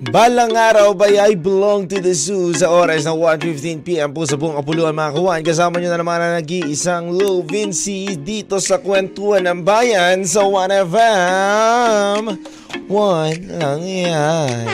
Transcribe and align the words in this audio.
Balang 0.00 0.56
araw 0.56 0.96
ba 0.96 1.12
I 1.12 1.36
belong 1.36 1.84
to 1.92 2.00
the 2.00 2.16
zoo 2.16 2.56
sa 2.56 2.72
oras 2.72 3.04
ng 3.04 3.20
1.15pm 3.20 4.16
po 4.16 4.24
sa 4.24 4.40
buong 4.40 4.56
kapuluan 4.56 4.96
mga 4.96 5.12
kawan. 5.12 5.44
Kasama 5.44 5.76
nyo 5.76 5.92
na 5.92 6.00
naman 6.00 6.16
na 6.16 6.40
nag-iisang 6.40 7.12
Lou 7.12 7.44
Vinci 7.44 8.16
dito 8.16 8.56
sa 8.64 8.80
kwentuhan 8.80 9.44
ng 9.44 9.60
bayan 9.60 10.24
sa 10.24 10.48
1FM. 10.48 12.32
One 12.88 13.44
lang 13.60 13.84
yan. 13.84 14.64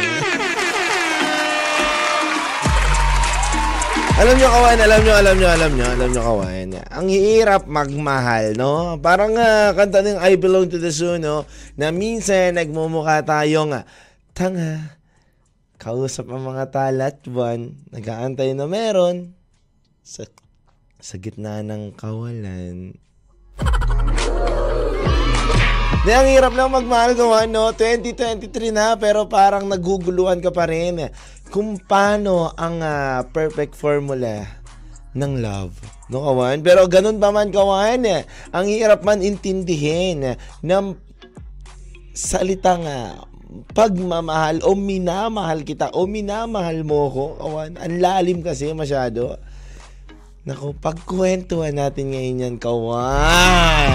Alam 4.22 4.34
nyo 4.38 4.46
kawan, 4.46 4.78
alam 4.78 5.00
nyo, 5.02 5.14
alam 5.18 5.34
nyo, 5.42 5.48
alam 5.50 5.70
nyo, 5.74 5.86
alam 5.90 6.08
nyo 6.14 6.22
kawan. 6.22 6.68
Ang 6.86 7.08
hirap 7.10 7.66
magmahal, 7.66 8.54
no? 8.54 8.94
Parang 9.02 9.34
uh, 9.34 9.74
kanta 9.74 10.06
ng 10.06 10.22
I 10.22 10.38
belong 10.38 10.70
to 10.70 10.78
the 10.78 10.94
zoo, 10.94 11.18
no? 11.18 11.50
Na 11.74 11.90
minsan 11.90 12.54
nagmumukha 12.54 13.26
tayong 13.26 13.74
uh, 13.74 13.82
tanga, 14.30 14.96
kausap 15.76 16.32
ang 16.32 16.44
mga 16.44 16.72
talat 16.72 17.16
buwan, 17.28 17.76
nag-aantay 17.92 18.56
na 18.56 18.64
meron 18.64 19.36
sa, 20.00 20.24
sa 21.00 21.20
gitna 21.20 21.60
ng 21.60 21.92
kawalan. 21.92 22.96
Di, 26.06 26.14
ang 26.14 26.30
hirap 26.30 26.54
lang 26.54 26.70
magmahal 26.70 27.18
gawa, 27.18 27.50
no? 27.50 27.74
2023 27.74 28.70
na, 28.70 28.94
pero 28.94 29.26
parang 29.26 29.66
naguguluhan 29.66 30.38
ka 30.38 30.54
pa 30.54 30.70
rin 30.70 31.10
kung 31.50 31.82
paano 31.82 32.54
ang 32.54 32.78
uh, 32.78 33.26
perfect 33.34 33.74
formula 33.74 34.46
ng 35.18 35.42
love. 35.42 35.74
No, 36.06 36.22
kawan? 36.22 36.62
Pero 36.62 36.86
ganun 36.86 37.18
pa 37.18 37.34
man, 37.34 37.50
kawan, 37.50 38.06
ang 38.54 38.66
hirap 38.70 39.02
man 39.02 39.18
intindihin 39.18 40.38
ng 40.62 40.86
salitang 42.14 42.86
uh, 42.86 43.26
pagmamahal 43.72 44.60
o 44.66 44.76
minamahal 44.76 45.64
kita 45.64 45.94
o 45.96 46.04
minamahal 46.04 46.84
mo 46.84 47.08
ko, 47.08 47.24
kawan. 47.40 47.78
Ang 47.80 47.96
lalim 48.02 48.38
kasi 48.44 48.72
masyado. 48.76 49.38
Naku, 50.46 50.78
pagkwentuhan 50.78 51.74
natin 51.74 52.14
ngayon 52.14 52.42
yan, 52.46 52.54
kawan. 52.62 53.90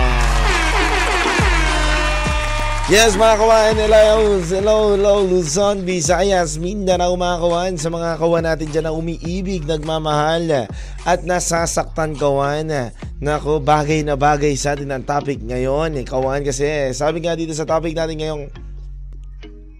Yes, 2.91 3.15
mga 3.15 3.39
kawan, 3.39 3.75
hello, 3.79 4.35
hello, 4.43 4.77
hello, 4.91 5.15
Luzon, 5.23 5.87
Visayas, 5.87 6.59
Mindanao, 6.59 7.15
mga 7.15 7.39
kawan, 7.39 7.73
sa 7.79 7.87
mga 7.87 8.19
kawan 8.19 8.43
natin 8.43 8.67
dyan 8.67 8.83
na 8.83 8.91
umiibig, 8.91 9.63
nagmamahal, 9.63 10.67
at 11.07 11.23
nasasaktan 11.23 12.19
kawan. 12.19 12.91
Nako, 13.23 13.63
bagay 13.63 14.03
na 14.03 14.19
bagay 14.19 14.59
sa 14.59 14.75
atin 14.75 14.91
ang 14.91 15.07
topic 15.07 15.39
ngayon, 15.39 16.03
eh, 16.03 16.03
kawan, 16.03 16.43
kasi 16.43 16.91
sabi 16.91 17.23
nga 17.23 17.31
dito 17.31 17.55
sa 17.55 17.63
topic 17.63 17.95
natin 17.95 18.19
ngayong 18.19 18.43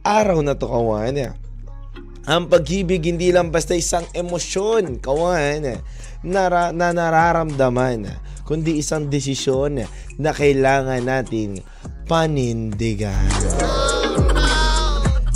araw 0.01 0.41
na 0.41 0.57
to, 0.57 0.65
kawan, 0.65 1.33
ang 2.29 2.45
pag-ibig 2.45 3.01
hindi 3.01 3.33
lang 3.33 3.49
basta 3.49 3.73
isang 3.73 4.05
emosyon, 4.13 5.01
kawan, 5.01 5.81
nara, 6.21 6.69
na 6.69 6.93
nararamdaman, 6.93 8.05
kundi 8.45 8.77
isang 8.77 9.09
desisyon 9.09 9.85
na 10.21 10.31
kailangan 10.33 11.01
nating 11.01 11.61
panindigan. 12.05 13.29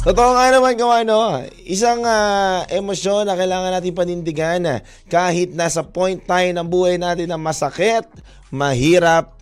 Totoo 0.05 0.37
nga 0.37 0.53
naman 0.53 0.77
kung 0.77 0.93
ano, 0.93 1.41
isang 1.65 2.05
uh, 2.05 2.61
emosyon 2.69 3.25
na 3.25 3.33
kailangan 3.33 3.73
natin 3.73 3.97
panindigan 3.97 4.85
kahit 5.09 5.57
nasa 5.57 5.81
point 5.81 6.21
tayo 6.21 6.45
ng 6.53 6.67
buhay 6.69 7.01
natin 7.01 7.33
na 7.33 7.41
masakit, 7.41 8.05
mahirap, 8.53 9.33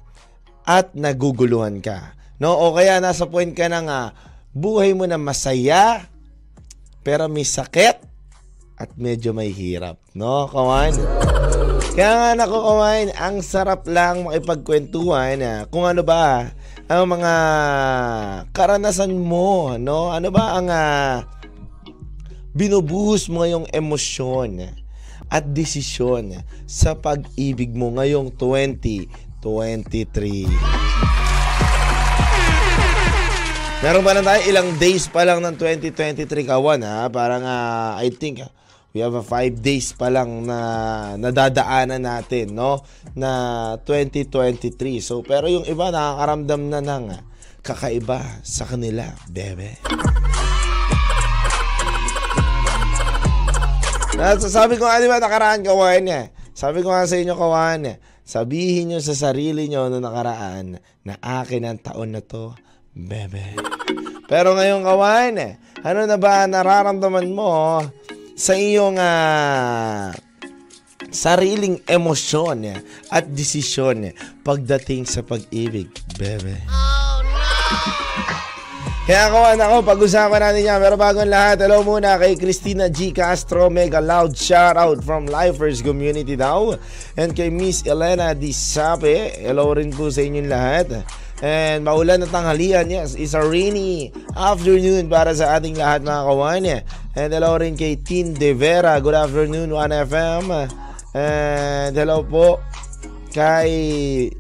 at 0.64 0.96
naguguluhan 0.96 1.84
ka. 1.84 2.16
No? 2.40 2.56
O 2.56 2.72
kaya 2.72 3.04
nasa 3.04 3.28
point 3.28 3.52
ka 3.52 3.68
ng 3.68 3.92
uh, 3.92 4.16
buhay 4.54 4.94
mo 4.94 5.10
na 5.10 5.18
masaya, 5.18 6.06
pero 7.02 7.26
may 7.26 7.44
sakit, 7.44 7.98
at 8.78 8.90
medyo 8.98 9.34
may 9.34 9.50
hirap. 9.50 9.98
No, 10.14 10.48
kawan? 10.50 10.94
Kaya 11.94 12.12
nga 12.18 12.36
nako, 12.38 12.58
kawan, 12.62 13.10
ang 13.18 13.42
sarap 13.42 13.86
lang 13.90 14.26
makipagkwentuhan 14.26 15.42
uh, 15.42 15.66
kung 15.70 15.86
ano 15.86 16.02
ba 16.06 16.54
ang 16.90 17.06
mga 17.10 17.34
karanasan 18.50 19.18
mo, 19.18 19.78
no? 19.78 20.10
Ano 20.10 20.32
ba 20.34 20.58
ang 20.58 20.70
uh, 20.70 21.22
binubuhos 22.54 23.30
mo 23.30 23.42
ngayong 23.42 23.68
emosyon 23.74 24.62
at 25.34 25.54
desisyon 25.54 26.46
sa 26.70 26.94
pag-ibig 26.94 27.74
mo 27.74 27.90
ngayong 27.98 28.30
2023? 28.38 30.93
Meron 33.84 34.00
ba 34.00 34.16
na 34.16 34.24
tayo 34.24 34.48
ilang 34.48 34.80
days 34.80 35.12
pa 35.12 35.28
lang 35.28 35.44
ng 35.44 35.60
2023 35.60 36.24
kawan 36.48 36.88
ha? 36.88 37.12
Parang 37.12 37.44
uh, 37.44 38.00
I 38.00 38.16
think 38.16 38.40
we 38.96 39.04
have 39.04 39.12
a 39.12 39.20
5 39.20 39.60
days 39.60 39.92
pa 39.92 40.08
lang 40.08 40.48
na 40.48 40.60
nadadaanan 41.20 42.00
natin, 42.00 42.56
no? 42.56 42.80
Na 43.12 43.76
2023. 43.84 45.04
So, 45.04 45.20
pero 45.20 45.52
yung 45.52 45.68
iba 45.68 45.92
nakakaramdam 45.92 46.72
na 46.72 46.80
ng 46.80 47.12
kakaiba 47.60 48.24
sa 48.48 48.64
kanila, 48.64 49.04
bebe. 49.28 49.76
Sabi 54.48 54.80
ko 54.80 54.88
nga, 54.88 55.04
di 55.04 55.12
ba, 55.12 55.20
nakaraan 55.20 55.60
kawan 55.60 56.08
eh. 56.08 56.32
Sabi 56.56 56.88
ko 56.88 56.96
nga 56.96 57.04
sa 57.04 57.20
inyo 57.20 57.36
kawan, 57.36 58.00
sabihin 58.24 58.96
nyo 58.96 59.04
sa 59.04 59.12
sarili 59.12 59.68
nyo 59.68 59.92
no 59.92 60.00
nakaraan 60.00 60.80
na 61.04 61.20
akin 61.20 61.68
ang 61.68 61.84
taon 61.84 62.16
na 62.16 62.24
to, 62.24 62.56
bebe. 62.94 63.58
Pero 64.30 64.56
ngayon 64.58 64.86
kawan, 64.86 65.36
ano 65.84 66.00
na 66.08 66.18
ba 66.18 66.48
nararamdaman 66.48 67.28
mo 67.34 67.82
sa 68.34 68.54
iyong 68.58 68.98
uh, 68.98 70.10
sariling 71.14 71.82
emosyon 71.86 72.82
at 73.14 73.30
desisyon 73.30 74.14
pagdating 74.42 75.06
sa 75.06 75.22
pag-ibig, 75.22 75.90
bebe. 76.18 76.58
Oh, 76.70 77.22
no! 77.22 78.54
Kaya 79.04 79.28
kawan 79.36 79.60
ako, 79.60 79.76
pag-usapan 79.84 80.40
natin 80.40 80.64
yan. 80.64 80.80
Pero 80.80 80.96
bago 80.96 81.28
lahat, 81.28 81.60
hello 81.60 81.84
muna 81.84 82.16
kay 82.16 82.40
Christina 82.40 82.88
G. 82.88 83.12
Castro. 83.12 83.68
Mega 83.68 84.00
loud 84.00 84.32
shout 84.32 84.80
out 84.80 85.04
from 85.04 85.28
Lifers 85.28 85.84
Community 85.84 86.40
daw. 86.40 86.80
And 87.20 87.36
kay 87.36 87.52
Miss 87.52 87.84
Elena 87.84 88.32
Di 88.32 88.56
Sape. 88.56 89.44
Hello 89.44 89.76
rin 89.76 89.92
po 89.92 90.08
sa 90.08 90.24
inyong 90.24 90.48
lahat. 90.48 91.04
And 91.44 91.84
maulan 91.84 92.24
na 92.24 92.32
tanghalian, 92.32 92.88
yes, 92.88 93.20
it's 93.20 93.36
a 93.36 93.44
rainy 93.44 94.16
afternoon 94.32 95.12
para 95.12 95.36
sa 95.36 95.60
ating 95.60 95.76
lahat 95.76 96.08
mga 96.08 96.24
kawan. 96.24 96.64
And 97.20 97.30
hello 97.36 97.60
rin 97.60 97.76
kay 97.76 98.00
Tin 98.00 98.32
De 98.32 98.56
Vera, 98.56 98.96
good 99.04 99.12
afternoon 99.12 99.76
1FM. 99.76 100.72
And 101.12 101.92
hello 101.92 102.24
po 102.24 102.64
kay 103.36 104.32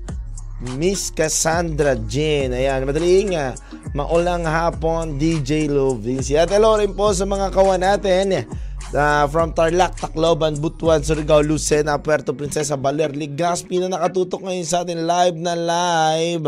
Miss 0.80 1.12
Cassandra 1.12 2.00
Jen. 2.08 2.56
Ayan, 2.56 2.88
madaling 2.88 3.36
nga, 3.36 3.60
maulang 3.92 4.48
hapon, 4.48 5.20
DJ 5.20 5.68
Lovinci. 5.68 6.40
At 6.40 6.56
hello 6.56 6.80
rin 6.80 6.96
po 6.96 7.12
sa 7.12 7.28
mga 7.28 7.52
kawan 7.52 7.84
natin 7.84 8.48
uh, 8.94 9.26
from 9.30 9.52
Tarlac, 9.52 9.98
Tacloban, 9.98 10.58
Butuan, 10.62 11.02
Surigao, 11.02 11.42
Lucena, 11.42 11.98
Puerto 12.00 12.34
Princesa, 12.38 12.78
Baler, 12.78 13.12
Legazpi 13.12 13.82
na 13.82 13.90
nakatutok 13.90 14.46
ngayon 14.46 14.68
sa 14.68 14.86
atin 14.86 15.04
live 15.04 15.38
na 15.38 15.54
live 15.58 16.48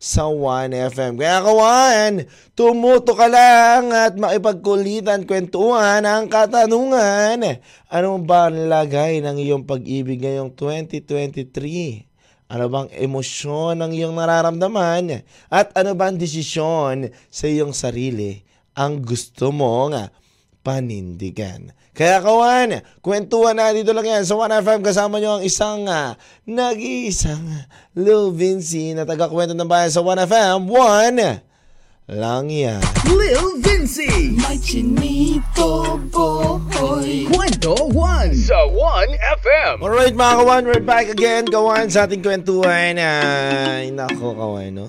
sa 0.00 0.26
1FM. 0.28 1.20
Kaya 1.20 1.38
kawan, 1.44 2.12
tumuto 2.56 3.12
ka 3.12 3.28
lang 3.28 3.92
at 3.92 4.16
makipagkulitan, 4.16 5.28
kwentuhan 5.28 6.02
ang 6.08 6.26
katanungan. 6.32 7.60
Ano 7.92 8.08
ba 8.24 8.48
ang 8.48 8.68
lagay 8.68 9.20
ng 9.20 9.36
iyong 9.38 9.64
pag-ibig 9.68 10.24
ngayong 10.24 10.56
2023? 10.56 12.08
Ano 12.52 12.68
bang 12.68 12.88
emosyon 12.92 13.80
ang 13.80 13.92
iyong 13.96 14.12
nararamdaman? 14.12 15.24
At 15.48 15.72
ano 15.72 15.96
bang 15.96 16.20
desisyon 16.20 17.08
sa 17.32 17.44
iyong 17.48 17.72
sarili 17.72 18.44
ang 18.76 19.00
gusto 19.00 19.48
mo 19.48 19.88
nga 19.88 20.12
panindigan? 20.60 21.81
Kaya 21.92 22.24
kawan, 22.24 22.80
kwentuhan 23.04 23.52
na 23.52 23.68
dito 23.68 23.92
lang 23.92 24.08
yan 24.08 24.24
sa 24.24 24.32
1FM 24.32 24.80
kasama 24.80 25.20
nyo 25.20 25.36
ang 25.36 25.44
isang 25.44 25.84
uh, 25.84 26.16
nag-iisang 26.48 27.68
Lil 27.92 28.32
Vinci 28.32 28.96
na 28.96 29.04
taga-kwento 29.04 29.52
ng 29.52 29.68
bayan 29.68 29.92
sa 29.92 30.00
1FM. 30.00 30.72
1 30.72 32.16
lang 32.16 32.48
yan. 32.48 32.80
Lil 33.12 33.60
Vinci. 33.60 34.32
May 34.40 34.56
chinito 34.56 36.00
boy 36.08 37.28
Kwento 37.28 37.76
1 37.92 38.40
sa 38.40 38.64
1FM. 38.72 39.84
Alright 39.84 40.16
mga 40.16 40.34
kawan, 40.40 40.64
we're 40.64 40.80
back 40.80 41.12
again 41.12 41.44
kawan 41.44 41.92
sa 41.92 42.08
ating 42.08 42.24
kwentuhan. 42.24 42.96
Ay, 42.96 43.92
nako 43.92 44.32
kawan, 44.32 44.72
no? 44.72 44.88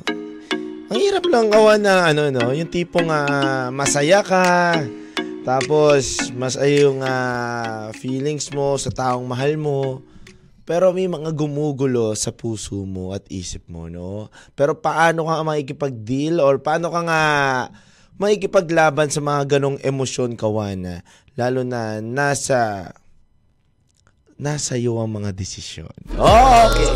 Ang 0.87 0.99
hirap 1.03 1.27
lang 1.27 1.51
kawan 1.51 1.83
na 1.83 2.15
ano, 2.15 2.31
no? 2.31 2.55
Yung 2.55 2.71
tipong 2.71 3.11
ah, 3.11 3.67
masaya 3.75 4.23
ka, 4.23 4.79
tapos 5.43 6.31
mas 6.35 6.55
ay 6.55 6.87
ah, 7.03 7.91
feelings 7.99 8.47
mo 8.55 8.79
sa 8.79 8.91
taong 8.91 9.27
mahal 9.27 9.59
mo. 9.59 9.99
Pero 10.63 10.95
may 10.95 11.11
mga 11.11 11.35
gumugulo 11.35 12.15
sa 12.15 12.31
puso 12.31 12.87
mo 12.87 13.11
at 13.11 13.27
isip 13.27 13.67
mo, 13.67 13.91
no? 13.91 14.31
Pero 14.55 14.79
paano 14.79 15.27
ka 15.27 15.43
makikipag-deal 15.43 16.39
or 16.39 16.63
paano 16.63 16.87
ka 16.87 17.03
nga 17.03 17.21
makikipaglaban 18.15 19.11
sa 19.11 19.19
mga 19.19 19.59
ganong 19.59 19.75
emosyon, 19.83 20.39
kawan? 20.39 21.03
Lalo 21.35 21.67
na 21.67 21.99
nasa 21.99 22.87
nasa 24.39 24.79
iyo 24.79 25.03
ang 25.03 25.11
mga 25.11 25.35
desisyon. 25.35 25.91
Oh, 26.15 26.71
okay. 26.71 26.89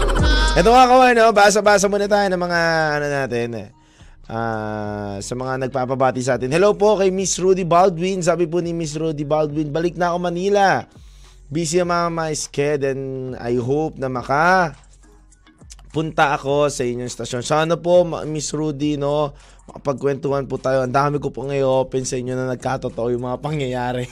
Ito 0.57 0.71
nga 0.71 0.88
kawan, 0.88 1.15
no? 1.19 1.35
basa-basa 1.35 1.91
muna 1.91 2.07
tayo 2.07 2.27
ng 2.31 2.41
mga 2.41 2.61
ano 2.97 3.05
natin. 3.11 3.47
eh. 3.55 3.69
Ah, 4.27 5.24
sa 5.24 5.39
mga 5.39 5.68
nagpapabati 5.68 6.19
sa 6.19 6.35
atin. 6.35 6.51
Hello 6.51 6.75
po 6.75 7.00
kay 7.00 7.07
Miss 7.15 7.39
Rudy 7.39 7.63
Baldwin. 7.63 8.19
Sabi 8.19 8.44
po 8.44 8.59
ni 8.59 8.75
Miss 8.75 8.91
Rudy 9.00 9.24
Baldwin, 9.24 9.71
balik 9.71 9.95
na 9.95 10.12
ako 10.12 10.19
Manila. 10.19 10.83
Busy 11.47 11.79
ang 11.79 11.95
mga 11.95 12.07
my 12.12 12.33
sked 12.35 12.83
and 12.83 13.03
I 13.39 13.56
hope 13.56 13.95
na 13.95 14.12
maka 14.12 14.75
punta 15.95 16.35
ako 16.35 16.68
sa 16.68 16.83
inyong 16.83 17.07
stasyon. 17.07 17.39
Sana 17.39 17.79
po, 17.79 18.03
Miss 18.27 18.51
Rudy, 18.51 19.00
no, 19.00 19.31
makapagkwentuhan 19.71 20.44
po 20.44 20.59
tayo. 20.59 20.83
Ang 20.83 20.91
dami 20.91 21.24
ko 21.24 21.31
po 21.31 21.47
ngayon 21.47 21.88
open 21.88 22.03
sa 22.03 22.19
inyo 22.19 22.35
na 22.35 22.51
nagkatotoo 22.51 23.07
yung 23.15 23.24
mga 23.24 23.39
pangyayari. 23.39 24.12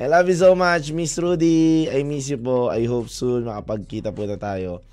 I 0.00 0.08
love 0.12 0.28
you 0.28 0.36
so 0.36 0.52
much, 0.52 0.92
Miss 0.92 1.16
Rudy. 1.16 1.88
I 1.88 2.04
miss 2.04 2.28
you 2.28 2.36
po. 2.36 2.68
I 2.68 2.84
hope 2.84 3.08
soon 3.08 3.48
makapagkita 3.48 4.12
po 4.12 4.28
na 4.28 4.36
tayo. 4.36 4.84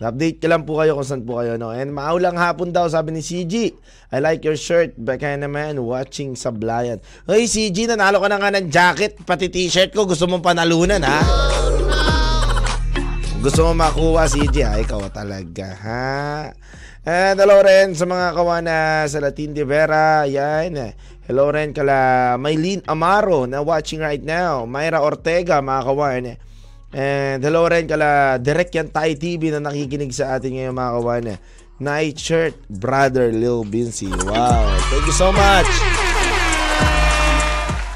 Update 0.00 0.40
ka 0.40 0.48
lang 0.48 0.64
po 0.64 0.80
kayo 0.80 0.96
kung 0.96 1.04
saan 1.04 1.22
po 1.26 1.42
kayo. 1.42 1.60
No? 1.60 1.74
And 1.74 1.92
maulang 1.92 2.38
hapon 2.40 2.72
daw, 2.72 2.88
sabi 2.88 3.12
ni 3.12 3.20
CG. 3.20 3.76
I 4.08 4.18
like 4.22 4.40
your 4.46 4.56
shirt. 4.56 4.96
Baka 4.96 5.36
naman, 5.36 5.76
watching 5.84 6.32
sa 6.38 6.48
Blayan. 6.48 7.02
Hoy, 7.28 7.44
CG, 7.50 7.84
nanalo 7.84 8.22
ka 8.22 8.28
na 8.32 8.40
nga 8.40 8.50
ng 8.54 8.72
jacket. 8.72 9.20
Pati 9.22 9.52
t-shirt 9.52 9.92
ko. 9.92 10.08
Gusto 10.08 10.24
mong 10.24 10.42
panalunan, 10.42 11.02
ha? 11.04 11.20
Gusto 13.42 13.66
mo 13.68 13.74
makuha, 13.74 14.30
CG, 14.30 14.56
ha? 14.62 14.78
Ikaw 14.78 15.10
talaga, 15.10 15.68
ha? 15.82 16.12
And 17.02 17.34
hello 17.34 17.58
rin 17.66 17.98
sa 17.98 18.06
mga 18.06 18.30
kawana 18.30 19.02
sa 19.10 19.18
Latin 19.18 19.50
de 19.50 19.66
Vera. 19.66 20.22
Yan. 20.22 20.94
Hello 21.26 21.50
rin 21.50 21.74
kala 21.74 22.38
Maylene 22.38 22.86
Amaro 22.86 23.42
na 23.42 23.58
watching 23.58 23.98
right 23.98 24.22
now. 24.22 24.62
Myra 24.70 25.02
Ortega, 25.02 25.58
mga 25.58 25.82
kawan. 25.82 26.22
And 26.92 27.40
hello 27.40 27.64
rin 27.64 27.88
kala 27.88 28.36
Direct 28.36 28.68
Yan 28.76 28.92
Thai 28.92 29.16
TV 29.16 29.48
na 29.48 29.64
nakikinig 29.64 30.12
sa 30.12 30.36
atin 30.36 30.60
ngayon 30.60 30.76
mga 30.76 30.92
kawan. 30.92 31.24
Night 31.80 32.20
shirt, 32.20 32.52
brother 32.68 33.32
Lil 33.32 33.64
Vinci. 33.64 34.12
Wow. 34.12 34.68
Thank 34.92 35.08
you 35.08 35.16
so 35.16 35.32
much. 35.32 35.72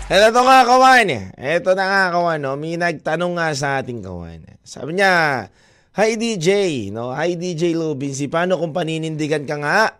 And 0.08 0.32
ito 0.32 0.40
nga 0.40 0.64
kawan. 0.64 1.12
Ito 1.36 1.70
na 1.76 1.84
nga 1.84 2.04
kawan. 2.16 2.40
No? 2.40 2.56
May 2.56 2.80
nagtanong 2.80 3.36
nga 3.36 3.52
sa 3.52 3.84
ating 3.84 4.00
kawan. 4.00 4.48
Sabi 4.64 4.96
niya, 4.96 5.44
Hi 5.92 6.16
DJ, 6.16 6.48
no? 6.88 7.12
Hi 7.12 7.36
DJ 7.36 7.76
Lil 7.76 8.00
Vinci. 8.00 8.32
Paano 8.32 8.56
kung 8.56 8.72
paninindigan 8.72 9.44
ka 9.44 9.60
nga? 9.60 9.92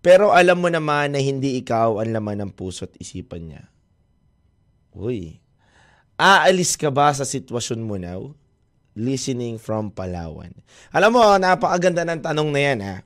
Pero 0.00 0.32
alam 0.32 0.64
mo 0.64 0.72
naman 0.72 1.12
na 1.12 1.20
hindi 1.20 1.60
ikaw 1.60 2.00
ang 2.00 2.16
laman 2.16 2.40
ng 2.48 2.52
puso 2.56 2.88
at 2.88 2.96
isipan 2.96 3.52
niya. 3.52 3.68
Uy. 4.96 5.36
Aalis 6.20 6.76
ka 6.76 6.92
ba 6.92 7.08
sa 7.16 7.24
sitwasyon 7.24 7.80
mo 7.80 7.96
now? 7.96 8.36
Listening 8.92 9.56
from 9.56 9.88
Palawan. 9.88 10.52
Alam 10.92 11.16
mo, 11.16 11.24
napakaganda 11.40 12.04
ng 12.04 12.20
tanong 12.20 12.52
na 12.52 12.60
yan, 12.60 12.78
ha? 12.84 12.96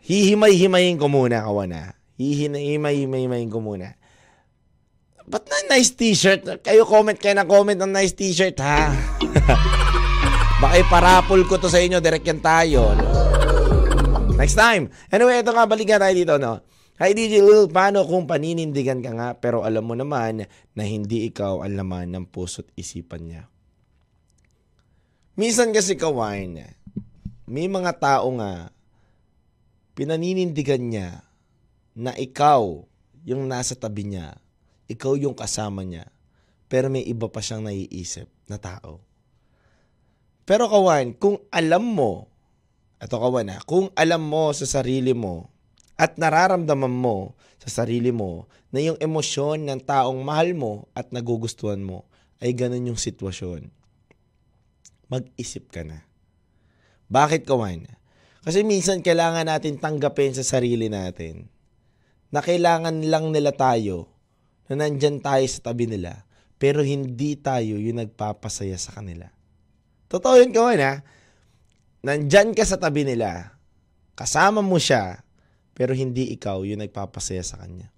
Hihimay-himayin 0.00 0.96
ko 0.96 1.12
muna, 1.12 1.44
kawan, 1.44 1.76
ha? 1.76 1.92
Hihimay-himayin 2.16 3.52
ko 3.52 3.60
muna. 3.60 4.00
Ba't 5.28 5.44
na 5.44 5.76
nice 5.76 5.92
t-shirt? 5.92 6.64
Kayo 6.64 6.88
comment 6.88 7.20
kayo 7.20 7.36
na 7.36 7.44
comment 7.44 7.76
ng 7.76 7.92
nice 7.92 8.16
t-shirt, 8.16 8.56
ha? 8.64 8.96
Baka 10.64 10.74
iparapol 10.80 11.44
ko 11.44 11.60
to 11.60 11.68
sa 11.68 11.84
inyo, 11.84 12.00
direct 12.00 12.24
yan 12.24 12.40
tayo. 12.40 12.96
No? 12.96 13.04
Next 14.40 14.56
time. 14.56 14.88
Anyway, 15.12 15.44
ito 15.44 15.52
nga, 15.52 15.68
balikan 15.68 16.00
tayo 16.00 16.16
dito, 16.16 16.40
no? 16.40 16.64
Hi 17.00 17.16
DJ 17.16 17.40
Lil, 17.40 17.72
paano 17.72 18.04
kung 18.04 18.28
paninindigan 18.28 19.00
ka 19.00 19.16
nga 19.16 19.32
pero 19.32 19.64
alam 19.64 19.80
mo 19.80 19.96
naman 19.96 20.44
na 20.76 20.82
hindi 20.84 21.24
ikaw 21.24 21.64
ang 21.64 21.80
laman 21.80 22.12
ng 22.12 22.26
puso't 22.28 22.68
isipan 22.76 23.24
niya? 23.24 23.42
Minsan 25.32 25.72
kasi 25.72 25.96
kawain, 25.96 26.60
may 27.48 27.64
mga 27.64 27.96
tao 27.96 28.28
nga 28.36 28.68
pinaninindigan 29.96 30.84
niya 30.84 31.24
na 31.96 32.12
ikaw 32.12 32.84
yung 33.24 33.48
nasa 33.48 33.72
tabi 33.72 34.12
niya, 34.12 34.36
ikaw 34.84 35.16
yung 35.16 35.32
kasama 35.32 35.88
niya, 35.88 36.12
pero 36.68 36.92
may 36.92 37.08
iba 37.08 37.24
pa 37.24 37.40
siyang 37.40 37.72
naiisip 37.72 38.28
na 38.52 38.60
tao. 38.60 39.00
Pero 40.44 40.68
kawan, 40.68 41.16
kung 41.16 41.40
alam 41.48 41.88
mo, 41.88 42.28
ito 43.00 43.16
kawan 43.16 43.48
ha, 43.48 43.64
kung 43.64 43.88
alam 43.96 44.20
mo 44.20 44.52
sa 44.52 44.68
sarili 44.68 45.16
mo 45.16 45.51
at 46.02 46.18
nararamdaman 46.18 46.90
mo 46.90 47.38
sa 47.62 47.86
sarili 47.86 48.10
mo 48.10 48.50
na 48.74 48.82
yung 48.82 48.98
emosyon 48.98 49.70
ng 49.70 49.86
taong 49.86 50.18
mahal 50.26 50.50
mo 50.50 50.90
at 50.98 51.14
nagugustuhan 51.14 51.78
mo 51.78 52.10
ay 52.42 52.50
ganun 52.58 52.90
yung 52.90 52.98
sitwasyon, 52.98 53.70
mag-isip 55.06 55.70
ka 55.70 55.86
na. 55.86 56.02
Bakit 57.06 57.46
kawan? 57.46 57.86
Kasi 58.42 58.66
minsan 58.66 58.98
kailangan 58.98 59.46
natin 59.46 59.78
tanggapin 59.78 60.34
sa 60.34 60.42
sarili 60.42 60.90
natin 60.90 61.46
na 62.34 62.42
kailangan 62.42 63.06
lang 63.06 63.30
nila 63.30 63.54
tayo 63.54 64.10
na 64.66 64.82
nandyan 64.82 65.22
tayo 65.22 65.46
sa 65.46 65.70
tabi 65.70 65.86
nila 65.86 66.26
pero 66.58 66.82
hindi 66.82 67.38
tayo 67.38 67.78
yung 67.78 68.02
nagpapasaya 68.02 68.74
sa 68.74 68.98
kanila. 68.98 69.30
Totoo 70.10 70.34
yun 70.42 70.50
kawan 70.50 70.82
ha. 70.82 70.94
Nandyan 72.02 72.58
ka 72.58 72.66
sa 72.66 72.82
tabi 72.82 73.06
nila, 73.06 73.54
kasama 74.18 74.58
mo 74.58 74.82
siya, 74.82 75.22
pero 75.82 75.98
hindi 75.98 76.30
ikaw 76.38 76.62
yung 76.62 76.78
nagpapasaya 76.78 77.42
sa 77.42 77.58
kanya. 77.58 77.90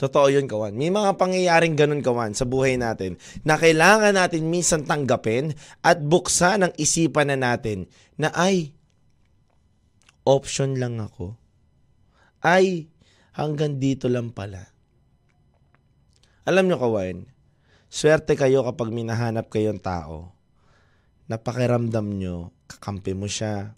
Totoo 0.00 0.32
yun, 0.32 0.48
kawan. 0.48 0.72
May 0.72 0.88
mga 0.88 1.20
pangyayaring 1.20 1.76
ganun, 1.76 2.00
kawan, 2.00 2.32
sa 2.32 2.48
buhay 2.48 2.80
natin 2.80 3.20
na 3.44 3.60
kailangan 3.60 4.16
natin 4.16 4.48
minsan 4.48 4.88
tanggapin 4.88 5.52
at 5.84 6.00
buksan 6.00 6.64
ang 6.64 6.72
isipan 6.80 7.28
na 7.28 7.36
natin 7.36 7.84
na 8.16 8.32
ay, 8.32 8.72
option 10.24 10.80
lang 10.80 11.04
ako. 11.04 11.36
Ay, 12.40 12.88
hanggang 13.36 13.76
dito 13.76 14.08
lang 14.08 14.32
pala. 14.32 14.72
Alam 16.48 16.72
nyo, 16.72 16.80
kawan, 16.80 17.28
swerte 17.92 18.40
kayo 18.40 18.64
kapag 18.64 18.88
minahanap 18.88 19.52
kayong 19.52 19.84
tao 19.84 20.32
napakiramdam 21.28 22.08
nyo, 22.16 22.56
kakampi 22.64 23.12
mo 23.12 23.28
siya, 23.28 23.76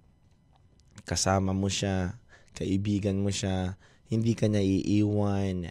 kasama 1.03 1.51
mo 1.51 1.67
siya, 1.67 2.15
kaibigan 2.57 3.21
mo 3.23 3.31
siya, 3.33 3.79
hindi 4.11 4.35
ka 4.35 4.51
niya 4.51 4.63
iiwan, 4.63 5.71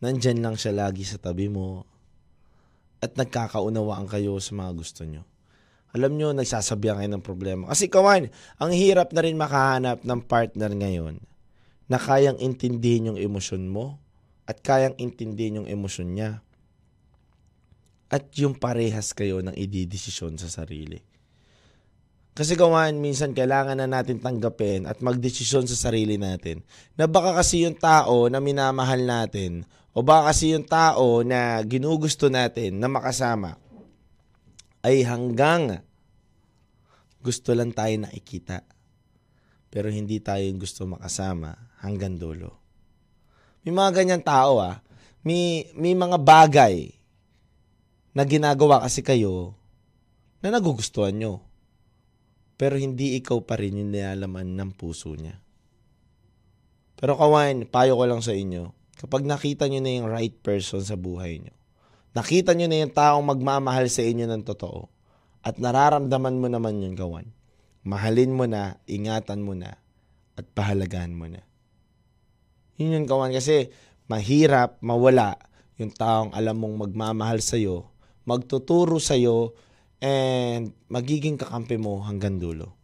nandyan 0.00 0.40
lang 0.40 0.56
siya 0.56 0.72
lagi 0.72 1.04
sa 1.04 1.20
tabi 1.20 1.50
mo, 1.52 1.84
at 2.98 3.14
nagkakaunawaan 3.14 4.10
kayo 4.10 4.36
sa 4.42 4.56
mga 4.58 4.72
gusto 4.74 5.06
nyo. 5.06 5.22
Alam 5.96 6.20
nyo, 6.20 6.36
nagsasabihan 6.36 7.00
kayo 7.00 7.10
ng 7.10 7.24
problema. 7.24 7.70
Kasi 7.70 7.88
kawan, 7.88 8.28
ang 8.60 8.72
hirap 8.74 9.14
na 9.16 9.24
rin 9.24 9.40
makahanap 9.40 10.04
ng 10.04 10.20
partner 10.26 10.68
ngayon 10.74 11.16
na 11.88 11.96
kayang 11.96 12.36
intindihin 12.36 13.14
yung 13.14 13.18
emosyon 13.18 13.70
mo 13.72 13.96
at 14.44 14.60
kayang 14.60 14.96
intindihin 15.00 15.64
yung 15.64 15.68
emosyon 15.68 16.12
niya 16.12 16.30
at 18.08 18.24
yung 18.36 18.56
parehas 18.56 19.12
kayo 19.16 19.40
ng 19.40 19.56
ididesisyon 19.56 20.36
sa 20.36 20.48
sarili. 20.48 21.00
Kasi 22.38 22.54
kawan, 22.54 23.02
minsan 23.02 23.34
kailangan 23.34 23.82
na 23.82 23.90
natin 23.90 24.22
tanggapin 24.22 24.86
at 24.86 25.02
magdesisyon 25.02 25.66
sa 25.66 25.90
sarili 25.90 26.14
natin 26.14 26.62
na 26.94 27.10
baka 27.10 27.34
kasi 27.34 27.66
yung 27.66 27.74
tao 27.74 28.30
na 28.30 28.38
minamahal 28.38 29.02
natin 29.02 29.66
o 29.90 30.06
baka 30.06 30.30
kasi 30.30 30.54
yung 30.54 30.62
tao 30.62 31.26
na 31.26 31.58
ginugusto 31.66 32.30
natin 32.30 32.78
na 32.78 32.86
makasama 32.86 33.58
ay 34.86 35.02
hanggang 35.02 35.82
gusto 37.18 37.58
lang 37.58 37.74
tayo 37.74 38.06
nakikita 38.06 38.62
pero 39.66 39.90
hindi 39.90 40.22
tayo 40.22 40.46
yung 40.46 40.62
gusto 40.62 40.86
makasama 40.86 41.58
hanggang 41.82 42.22
dulo. 42.22 42.54
May 43.66 43.74
mga 43.74 43.90
ganyan 43.98 44.22
tao 44.22 44.62
ah. 44.62 44.78
May, 45.26 45.66
may 45.74 45.98
mga 45.98 46.22
bagay 46.22 46.94
na 48.14 48.22
ginagawa 48.22 48.78
kasi 48.78 49.02
kayo 49.02 49.58
na 50.38 50.54
nagugustuhan 50.54 51.18
nyo. 51.18 51.47
Pero 52.58 52.74
hindi 52.74 53.14
ikaw 53.22 53.38
pa 53.46 53.54
rin 53.54 53.78
yung 53.78 53.94
nilalaman 53.94 54.58
ng 54.58 54.70
puso 54.74 55.14
niya. 55.14 55.38
Pero 56.98 57.14
kawan, 57.14 57.70
payo 57.70 57.94
ko 57.94 58.04
lang 58.10 58.18
sa 58.18 58.34
inyo, 58.34 58.74
kapag 58.98 59.22
nakita 59.22 59.70
nyo 59.70 59.78
na 59.78 59.94
yung 59.94 60.10
right 60.10 60.34
person 60.42 60.82
sa 60.82 60.98
buhay 60.98 61.38
nyo, 61.38 61.54
nakita 62.18 62.58
nyo 62.58 62.66
na 62.66 62.82
yung 62.82 62.90
taong 62.90 63.22
magmamahal 63.22 63.86
sa 63.86 64.02
inyo 64.02 64.26
ng 64.26 64.42
totoo, 64.42 64.90
at 65.46 65.62
nararamdaman 65.62 66.34
mo 66.34 66.50
naman 66.50 66.82
yun, 66.82 66.98
kawan, 66.98 67.30
mahalin 67.86 68.34
mo 68.34 68.50
na, 68.50 68.82
ingatan 68.90 69.46
mo 69.46 69.54
na, 69.54 69.78
at 70.34 70.42
pahalagahan 70.50 71.14
mo 71.14 71.30
na. 71.30 71.46
Yun 72.82 72.98
yun, 72.98 73.06
kawan, 73.06 73.30
kasi 73.30 73.70
mahirap 74.10 74.82
mawala 74.82 75.38
yung 75.78 75.94
taong 75.94 76.34
alam 76.34 76.58
mong 76.58 76.90
magmamahal 76.90 77.38
sa'yo, 77.38 77.86
magtuturo 78.26 78.98
sa'yo, 78.98 79.54
and 79.98 80.74
magiging 80.86 81.38
kakampi 81.38 81.78
mo 81.78 82.02
hanggang 82.02 82.38
dulo. 82.38 82.74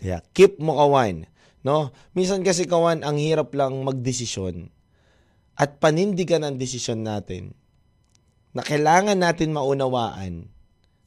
Kaya 0.00 0.20
keep 0.36 0.60
mo 0.60 0.76
kawan. 0.76 1.24
No? 1.64 1.92
Minsan 2.12 2.44
kasi 2.44 2.68
kawan, 2.68 3.00
ang 3.06 3.16
hirap 3.16 3.56
lang 3.56 3.80
magdesisyon 3.84 4.68
at 5.54 5.80
panindigan 5.80 6.44
ang 6.44 6.60
desisyon 6.60 7.06
natin 7.06 7.54
na 8.52 8.60
kailangan 8.60 9.18
natin 9.18 9.54
maunawaan 9.54 10.50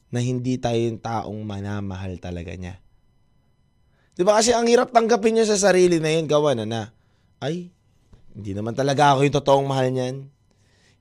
na 0.08 0.18
hindi 0.24 0.56
tayo 0.56 0.76
yung 0.76 1.00
taong 1.00 1.40
manamahal 1.44 2.16
talaga 2.16 2.56
niya. 2.56 2.80
Di 4.18 4.26
ba 4.26 4.40
kasi 4.40 4.50
ang 4.50 4.66
hirap 4.66 4.90
tanggapin 4.90 5.36
niyo 5.36 5.46
sa 5.46 5.70
sarili 5.70 6.02
na 6.02 6.10
yun, 6.10 6.26
kawan, 6.26 6.66
na, 6.66 6.90
ay, 7.38 7.70
hindi 8.34 8.50
naman 8.56 8.74
talaga 8.74 9.14
ako 9.14 9.28
yung 9.28 9.36
totoong 9.36 9.68
mahal 9.68 9.88
niyan. 9.94 10.26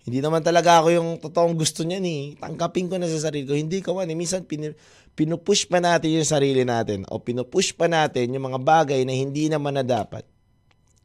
Hindi 0.08 0.24
naman 0.24 0.40
talaga 0.40 0.80
ako 0.80 0.88
yung 0.96 1.10
totoong 1.20 1.60
gusto 1.60 1.84
niya 1.84 2.00
ni. 2.00 2.40
Tangkapin 2.40 2.88
ko 2.88 2.96
na 2.96 3.12
sa 3.12 3.28
sarili 3.28 3.44
ko. 3.44 3.60
Hindi 3.60 3.84
kawan. 3.84 4.08
Eh. 4.08 4.16
Minsan 4.16 4.48
pin, 4.48 4.72
pinupush 5.20 5.68
pa 5.68 5.84
natin 5.84 6.16
yung 6.16 6.24
sarili 6.24 6.64
natin 6.64 7.04
o 7.12 7.20
pinupush 7.20 7.76
pa 7.76 7.92
natin 7.92 8.32
yung 8.32 8.48
mga 8.48 8.64
bagay 8.64 9.04
na 9.04 9.12
hindi 9.12 9.52
naman 9.52 9.76
na 9.76 9.84
dapat 9.84 10.24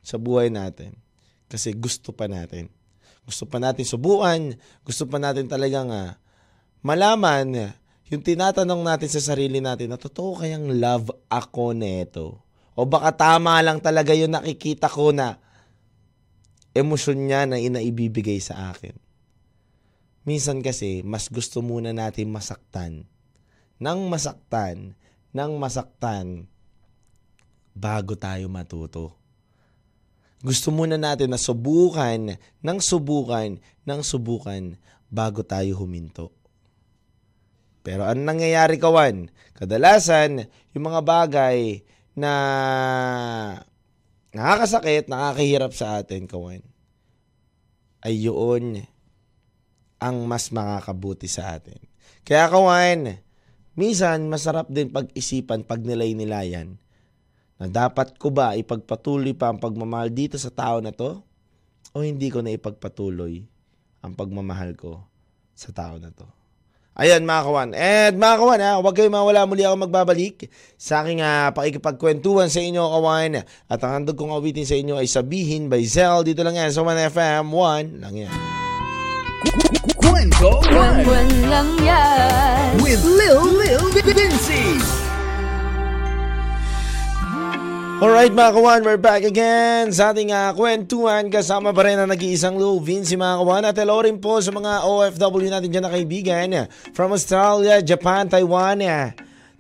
sa 0.07 0.23
buhay 0.23 0.55
natin. 0.55 0.95
Kasi 1.51 1.75
gusto 1.75 2.15
pa 2.15 2.31
natin. 2.31 2.71
Gusto 3.27 3.43
pa 3.51 3.59
natin 3.59 3.83
subukan. 3.83 4.55
Gusto 4.87 5.11
pa 5.11 5.19
natin 5.19 5.51
talagang 5.51 5.91
uh, 5.91 6.15
malaman 6.87 7.75
yung 8.07 8.23
tinatanong 8.23 8.87
natin 8.87 9.11
sa 9.11 9.35
sarili 9.35 9.59
natin 9.59 9.91
na 9.91 9.99
totoo 9.99 10.39
kayang 10.39 10.79
love 10.79 11.11
ako 11.27 11.75
neto. 11.75 12.39
O 12.79 12.87
baka 12.87 13.11
tama 13.19 13.59
lang 13.67 13.83
talaga 13.83 14.15
yung 14.15 14.31
nakikita 14.31 14.87
ko 14.87 15.11
na 15.11 15.43
emosyon 16.73 17.29
niya 17.29 17.45
na 17.49 17.61
inaibibigay 17.61 18.41
sa 18.41 18.73
akin. 18.73 18.97
Minsan 20.23 20.63
kasi, 20.63 21.03
mas 21.03 21.27
gusto 21.27 21.61
muna 21.61 21.91
natin 21.91 22.31
masaktan. 22.31 23.05
Nang 23.83 24.07
masaktan, 24.07 24.95
nang 25.35 25.59
masaktan, 25.59 26.47
bago 27.75 28.15
tayo 28.15 28.47
matuto. 28.47 29.17
Gusto 30.43 30.75
muna 30.75 30.99
natin 30.99 31.31
na 31.31 31.39
subukan, 31.39 32.39
nang 32.63 32.79
subukan, 32.83 33.59
nang 33.87 34.03
subukan, 34.03 34.79
bago 35.13 35.43
tayo 35.43 35.79
huminto. 35.79 36.31
Pero 37.83 38.07
ang 38.07 38.23
nangyayari 38.23 38.79
kawan, 38.79 39.27
kadalasan, 39.59 40.47
yung 40.71 40.85
mga 40.87 41.01
bagay 41.03 41.83
na 42.15 42.33
nakakasakit, 44.33 45.09
nakakahirap 45.13 45.73
sa 45.77 46.01
atin, 46.01 46.25
kawan, 46.25 46.65
ay 48.03 48.27
yun 48.27 48.83
ang 50.03 50.17
mas 50.27 50.51
makakabuti 50.51 51.31
sa 51.31 51.55
atin. 51.55 51.79
Kaya 52.27 52.51
kawan, 52.51 53.23
minsan 53.79 54.27
masarap 54.27 54.67
din 54.67 54.91
pag-isipan 54.91 55.63
pag 55.63 55.81
nilay-nilayan 55.85 56.77
na 57.63 57.71
dapat 57.71 58.19
ko 58.19 58.35
ba 58.35 58.59
ipagpatuloy 58.59 59.39
pa 59.39 59.55
ang 59.55 59.63
pagmamahal 59.63 60.11
dito 60.11 60.35
sa 60.35 60.51
tao 60.51 60.83
na 60.83 60.91
to 60.91 61.23
o 61.95 62.03
hindi 62.03 62.27
ko 62.27 62.43
na 62.43 62.51
ipagpatuloy 62.51 63.47
ang 64.03 64.19
pagmamahal 64.19 64.75
ko 64.75 64.99
sa 65.55 65.71
tao 65.71 65.95
na 66.03 66.11
to. 66.11 66.27
Ayan 66.93 67.25
mga 67.25 67.43
kawan. 67.49 67.69
And 67.73 68.21
mga 68.21 68.37
kawan 68.37 68.61
ha, 68.61 68.73
huwag 68.77 68.93
kayo 68.93 69.09
mawala 69.09 69.49
muli 69.49 69.65
ako 69.65 69.89
magbabalik 69.89 70.53
sa 70.77 71.01
aking 71.01 71.25
uh, 71.25 71.49
pakikipagkwentuhan 71.57 72.53
sa 72.53 72.61
inyo 72.61 72.85
kawan. 72.85 73.49
At 73.73 73.81
ang 73.81 73.93
handog 74.05 74.21
kong 74.21 74.37
awitin 74.37 74.69
sa 74.69 74.77
inyo 74.77 75.01
ay 75.01 75.09
Sabihin 75.09 75.73
by 75.73 75.81
Zell. 75.89 76.21
Dito 76.21 76.45
lang 76.45 76.53
yan 76.53 76.69
sa 76.69 76.85
1FM 76.85 77.49
1 77.49 78.05
lang 78.05 78.15
yan. 78.29 78.35
Kwento 79.97 80.61
Buwan 80.69 81.29
lang 81.49 81.69
yan. 81.81 82.79
with 82.85 83.01
Alright 88.03 88.35
mga 88.35 88.59
kawan, 88.59 88.83
we're 88.83 88.99
back 88.99 89.23
again 89.23 89.95
sa 89.95 90.11
ating 90.11 90.35
uh, 90.35 90.51
kwentuhan. 90.59 91.31
Kasama 91.31 91.71
pa 91.71 91.87
rin 91.87 91.95
ang 91.95 92.11
nag-iisang 92.11 92.59
Lou 92.59 92.83
Vinci 92.83 93.15
mga 93.15 93.39
kawan. 93.39 93.63
At 93.63 93.79
hello 93.79 94.03
rin 94.03 94.19
po 94.19 94.43
sa 94.43 94.51
mga 94.51 94.83
OFW 94.83 95.47
natin 95.47 95.71
dyan 95.71 95.87
na 95.87 95.95
kaibigan. 95.95 96.67
From 96.99 97.15
Australia, 97.15 97.79
Japan, 97.79 98.27
Taiwan. 98.27 98.83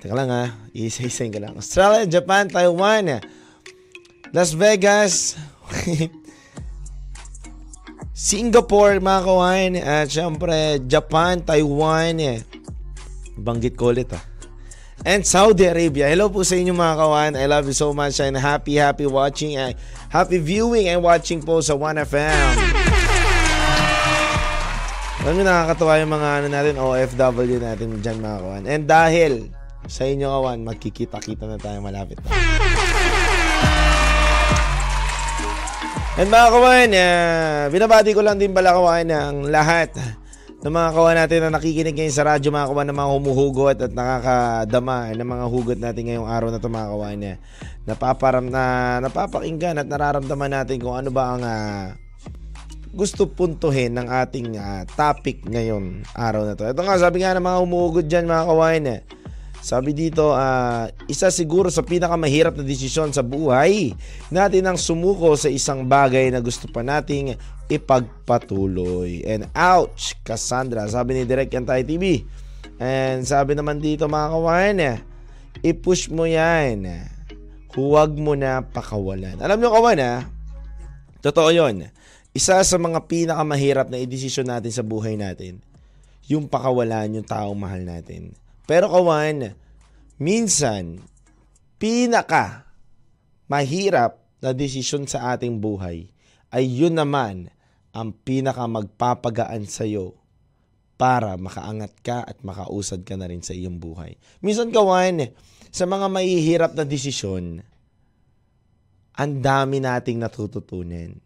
Teka 0.02 0.10
lang 0.10 0.26
ha, 0.34 0.58
isa-isayin 0.74 1.30
ka 1.30 1.38
lang. 1.38 1.54
Australia, 1.54 2.02
Japan, 2.02 2.50
Taiwan. 2.50 3.22
Las 4.34 4.58
Vegas. 4.58 5.38
Singapore 8.10 8.98
mga 8.98 9.22
kawan. 9.22 9.70
At 9.78 10.10
syempre, 10.10 10.82
Japan, 10.90 11.46
Taiwan. 11.46 12.42
Banggit 13.38 13.78
ko 13.78 13.94
ulit 13.94 14.10
ah 14.10 14.31
and 15.02 15.26
Saudi 15.26 15.66
Arabia. 15.66 16.06
Hello 16.06 16.30
po 16.30 16.46
sa 16.46 16.54
inyo 16.54 16.70
mga 16.70 16.94
kawan. 16.94 17.32
I 17.34 17.46
love 17.50 17.66
you 17.66 17.74
so 17.74 17.90
much 17.90 18.22
and 18.22 18.38
happy, 18.38 18.78
happy 18.78 19.06
watching, 19.06 19.58
uh, 19.58 19.74
happy 20.10 20.38
viewing 20.38 20.86
and 20.86 21.02
watching 21.02 21.42
po 21.42 21.58
sa 21.58 21.74
1FM. 21.74 22.54
Alam 25.22 25.32
nyo, 25.38 25.44
nakakatawa 25.46 26.02
yung 26.02 26.12
mga 26.18 26.28
ano 26.42 26.46
natin, 26.50 26.74
OFW 26.82 27.58
natin 27.62 27.88
dyan 28.02 28.18
mga 28.18 28.38
kawan. 28.42 28.64
And 28.66 28.82
dahil 28.86 29.32
sa 29.86 30.06
inyo 30.06 30.26
kawan, 30.26 30.66
magkikita-kita 30.66 31.46
na 31.46 31.58
tayo 31.58 31.78
malapit 31.82 32.18
na. 32.22 32.30
And 36.18 36.28
mga 36.30 36.48
kawan, 36.50 36.88
uh, 36.90 37.62
binabati 37.70 38.10
ko 38.14 38.22
lang 38.22 38.38
din 38.38 38.54
pala 38.54 38.74
kawan 38.74 39.08
ang 39.10 39.36
lahat 39.50 40.21
ng 40.62 40.70
mga 40.70 40.94
kawan 40.94 41.18
natin 41.18 41.38
na 41.42 41.58
nakikinig 41.58 41.94
ngayon 41.98 42.14
sa 42.14 42.22
radyo 42.22 42.54
mga 42.54 42.70
kawan 42.70 42.86
ng 42.86 42.98
mga 43.02 43.10
humuhugot 43.18 43.78
at 43.82 43.92
nakakadama 43.98 45.10
ng 45.10 45.30
mga 45.34 45.46
hugot 45.50 45.78
natin 45.82 46.02
ngayong 46.06 46.30
araw 46.30 46.48
na 46.54 46.62
ito 46.62 46.70
mga 46.70 46.90
kawan 46.94 47.16
niya. 47.18 47.34
Napaparam 47.82 48.46
na 48.46 48.62
napapakinggan 49.02 49.82
at 49.82 49.90
nararamdaman 49.90 50.54
natin 50.54 50.78
kung 50.78 50.94
ano 50.94 51.10
ba 51.10 51.34
ang 51.34 51.42
uh, 51.42 51.98
gusto 52.94 53.26
puntuhin 53.26 53.90
ng 53.90 54.06
ating 54.06 54.54
uh, 54.54 54.86
topic 54.94 55.42
ngayon 55.50 56.06
araw 56.14 56.46
na 56.46 56.54
to. 56.54 56.62
Ito 56.62 56.78
nga 56.86 56.94
sabi 56.94 57.26
nga 57.26 57.34
ng 57.34 57.42
mga 57.42 57.58
humuhugot 57.58 58.06
dyan 58.06 58.30
mga 58.30 58.46
kawan 58.46 58.82
niya. 58.86 58.98
Sabi 59.62 59.94
dito, 59.94 60.34
uh, 60.34 60.90
isa 61.06 61.30
siguro 61.30 61.70
sa 61.70 61.86
pinakamahirap 61.86 62.58
na 62.58 62.66
desisyon 62.66 63.14
sa 63.14 63.22
buhay 63.22 63.94
natin 64.30 64.66
ang 64.66 64.78
sumuko 64.78 65.38
sa 65.38 65.46
isang 65.46 65.86
bagay 65.86 66.34
na 66.34 66.42
gusto 66.42 66.66
pa 66.66 66.82
nating 66.82 67.38
ipagpatuloy. 67.72 69.24
And 69.24 69.48
ouch, 69.56 70.16
Cassandra, 70.20 70.84
sabi 70.88 71.16
ni 71.16 71.22
Direk 71.24 71.52
Yantay 71.52 71.82
TV. 71.86 72.24
And 72.76 73.24
sabi 73.24 73.56
naman 73.56 73.80
dito 73.80 74.10
mga 74.10 74.28
kawan, 74.32 74.78
i-push 75.62 76.10
mo 76.10 76.28
yan. 76.28 76.86
Huwag 77.72 78.12
mo 78.18 78.36
na 78.36 78.60
pakawalan. 78.60 79.40
Alam 79.40 79.58
nyo 79.60 79.70
kawan 79.72 80.00
ha, 80.02 80.28
totoo 81.24 81.48
yon. 81.48 81.88
Isa 82.32 82.60
sa 82.64 82.76
mga 82.80 83.08
pinakamahirap 83.08 83.92
na 83.92 84.00
idesisyon 84.00 84.48
natin 84.48 84.72
sa 84.72 84.84
buhay 84.84 85.16
natin, 85.16 85.60
yung 86.28 86.48
pakawalan 86.48 87.20
yung 87.20 87.28
taong 87.28 87.56
mahal 87.56 87.84
natin. 87.84 88.32
Pero 88.64 88.88
kawan, 88.88 89.52
minsan, 90.16 91.00
pinaka 91.76 92.72
mahirap 93.52 94.22
na 94.40 94.56
desisyon 94.56 95.04
sa 95.04 95.36
ating 95.36 95.60
buhay 95.60 96.08
ay 96.50 96.64
yun 96.66 96.96
naman 96.96 97.52
ang 97.92 98.16
pinaka 98.16 98.64
magpapagaan 98.64 99.68
sa 99.68 99.84
iyo 99.84 100.16
para 100.96 101.36
makaangat 101.36 101.92
ka 102.00 102.18
at 102.24 102.40
makausad 102.40 103.04
ka 103.04 103.16
na 103.20 103.28
rin 103.28 103.44
sa 103.44 103.52
iyong 103.52 103.76
buhay. 103.76 104.16
Minsan 104.40 104.72
kawan, 104.72 105.34
sa 105.72 105.84
mga 105.88 106.06
mahihirap 106.08 106.72
na 106.76 106.84
desisyon, 106.84 107.64
ang 109.12 109.32
dami 109.44 109.80
nating 109.80 110.20
natututunan. 110.20 111.16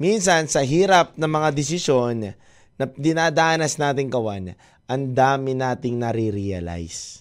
Minsan, 0.00 0.48
sa 0.48 0.64
hirap 0.64 1.12
ng 1.20 1.28
mga 1.28 1.48
desisyon 1.52 2.32
na 2.80 2.84
dinadanas 2.96 3.76
natin 3.76 4.08
kawan, 4.08 4.56
ang 4.88 5.02
dami 5.12 5.52
nating 5.52 6.00
nare-realize. 6.00 7.20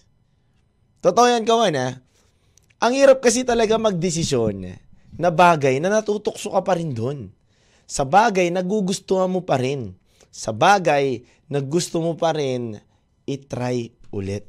Totoo 1.03 1.27
yan, 1.27 1.43
kawan, 1.43 1.75
ha? 1.75 1.89
Ang 2.79 2.93
hirap 2.95 3.19
kasi 3.19 3.43
talaga 3.43 3.75
magdesisyon 3.75 4.71
na 5.19 5.29
bagay 5.33 5.83
na 5.83 5.91
natutokso 5.91 6.55
ka 6.55 6.63
pa 6.63 6.79
rin 6.79 6.95
doon. 6.95 7.27
Sa 7.89 8.05
bagay, 8.05 8.53
nagugustuhan 8.53 9.33
mo 9.33 9.41
pa 9.41 9.57
rin. 9.57 9.97
Sa 10.29 10.53
bagay, 10.53 11.25
na 11.49 11.59
gusto 11.65 11.97
mo 11.99 12.13
pa 12.13 12.37
rin, 12.37 12.77
itry 13.25 13.97
ulit. 14.13 14.45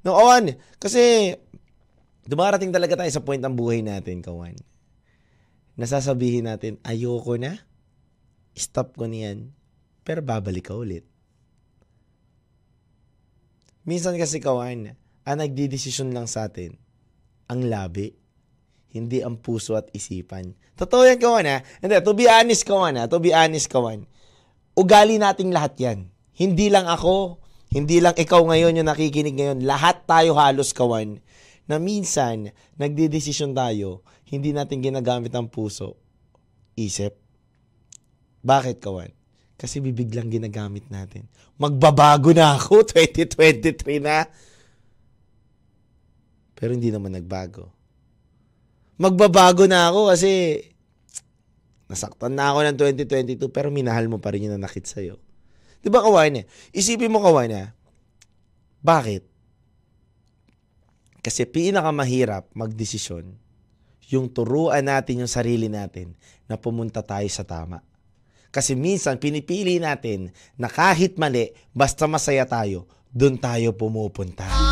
No, 0.00 0.16
kasi 0.80 1.36
dumarating 2.24 2.72
talaga 2.72 2.96
tayo 3.04 3.12
sa 3.12 3.20
point 3.20 3.40
ng 3.40 3.52
buhay 3.52 3.84
natin, 3.84 4.24
kawan, 4.24 4.56
nasasabihin 5.76 6.48
natin, 6.48 6.80
ayoko 6.80 7.36
na, 7.36 7.60
stop 8.56 8.96
ko 8.96 9.04
niyan, 9.04 9.52
pero 10.00 10.24
babalik 10.24 10.72
ka 10.72 10.74
ulit. 10.76 11.04
Minsan 13.84 14.16
kasi 14.16 14.40
kawan, 14.40 14.96
ang 15.28 15.36
nagdidesisyon 15.36 16.16
lang 16.16 16.24
sa 16.24 16.48
atin, 16.48 16.80
ang 17.44 17.68
labi, 17.68 18.16
hindi 18.90 19.22
ang 19.22 19.38
puso 19.38 19.78
at 19.78 19.86
isipan. 19.94 20.54
Totoo 20.74 21.06
yan 21.06 21.18
kawan 21.22 21.46
ha. 21.46 21.58
Hindi, 21.82 21.94
to 22.02 22.12
be 22.14 22.26
honest 22.26 22.66
kawan 22.66 22.98
ha, 22.98 23.06
to 23.06 23.22
be 23.22 23.30
honest 23.30 23.70
kawan. 23.70 24.06
Ugali 24.74 25.18
nating 25.18 25.54
lahat 25.54 25.74
yan. 25.78 25.98
Hindi 26.34 26.72
lang 26.72 26.90
ako, 26.90 27.38
hindi 27.70 28.02
lang 28.02 28.18
ikaw 28.18 28.42
ngayon 28.42 28.82
yung 28.82 28.88
nakikinig 28.90 29.36
ngayon. 29.38 29.62
Lahat 29.62 30.02
tayo 30.08 30.34
halos 30.34 30.74
kawan 30.74 31.22
na 31.70 31.78
minsan 31.78 32.50
nagdidesisyon 32.80 33.54
tayo, 33.54 34.02
hindi 34.26 34.50
natin 34.50 34.82
ginagamit 34.82 35.30
ang 35.38 35.46
puso, 35.46 35.94
isip. 36.74 37.14
Bakit 38.42 38.82
kawan? 38.82 39.14
Kasi 39.60 39.78
bibig 39.78 40.08
ginagamit 40.08 40.88
natin. 40.88 41.28
Magbabago 41.60 42.32
na 42.32 42.56
ako, 42.56 42.82
2023 42.96 44.00
na. 44.00 44.24
Pero 46.56 46.72
hindi 46.72 46.88
naman 46.88 47.12
nagbago. 47.12 47.68
Magbabago 49.00 49.64
na 49.64 49.88
ako 49.88 50.12
kasi 50.12 50.60
nasaktan 51.88 52.36
na 52.36 52.52
ako 52.52 52.68
ng 52.68 52.76
2022 52.76 53.48
pero 53.48 53.72
minahal 53.72 54.12
mo 54.12 54.20
pa 54.20 54.36
rin 54.36 54.44
yung 54.44 54.60
nanakit 54.60 54.84
sa'yo. 54.84 55.16
Di 55.80 55.88
ba 55.88 56.04
kawan? 56.04 56.44
Isipin 56.76 57.08
mo 57.08 57.24
kawan 57.24 57.48
na, 57.48 57.64
bakit? 58.84 59.24
Kasi 61.24 61.48
pinakamahirap 61.48 62.52
magdesisyon 62.52 63.40
yung 64.12 64.28
turuan 64.28 64.84
natin 64.84 65.24
yung 65.24 65.32
sarili 65.32 65.72
natin 65.72 66.12
na 66.44 66.60
pumunta 66.60 67.00
tayo 67.00 67.28
sa 67.32 67.40
tama. 67.46 67.80
Kasi 68.52 68.74
minsan 68.76 69.16
pinipili 69.16 69.80
natin 69.80 70.34
na 70.60 70.66
kahit 70.66 71.16
mali, 71.16 71.54
basta 71.70 72.04
masaya 72.10 72.44
tayo, 72.44 72.84
doon 73.14 73.38
tayo 73.38 73.72
pumupunta. 73.72 74.69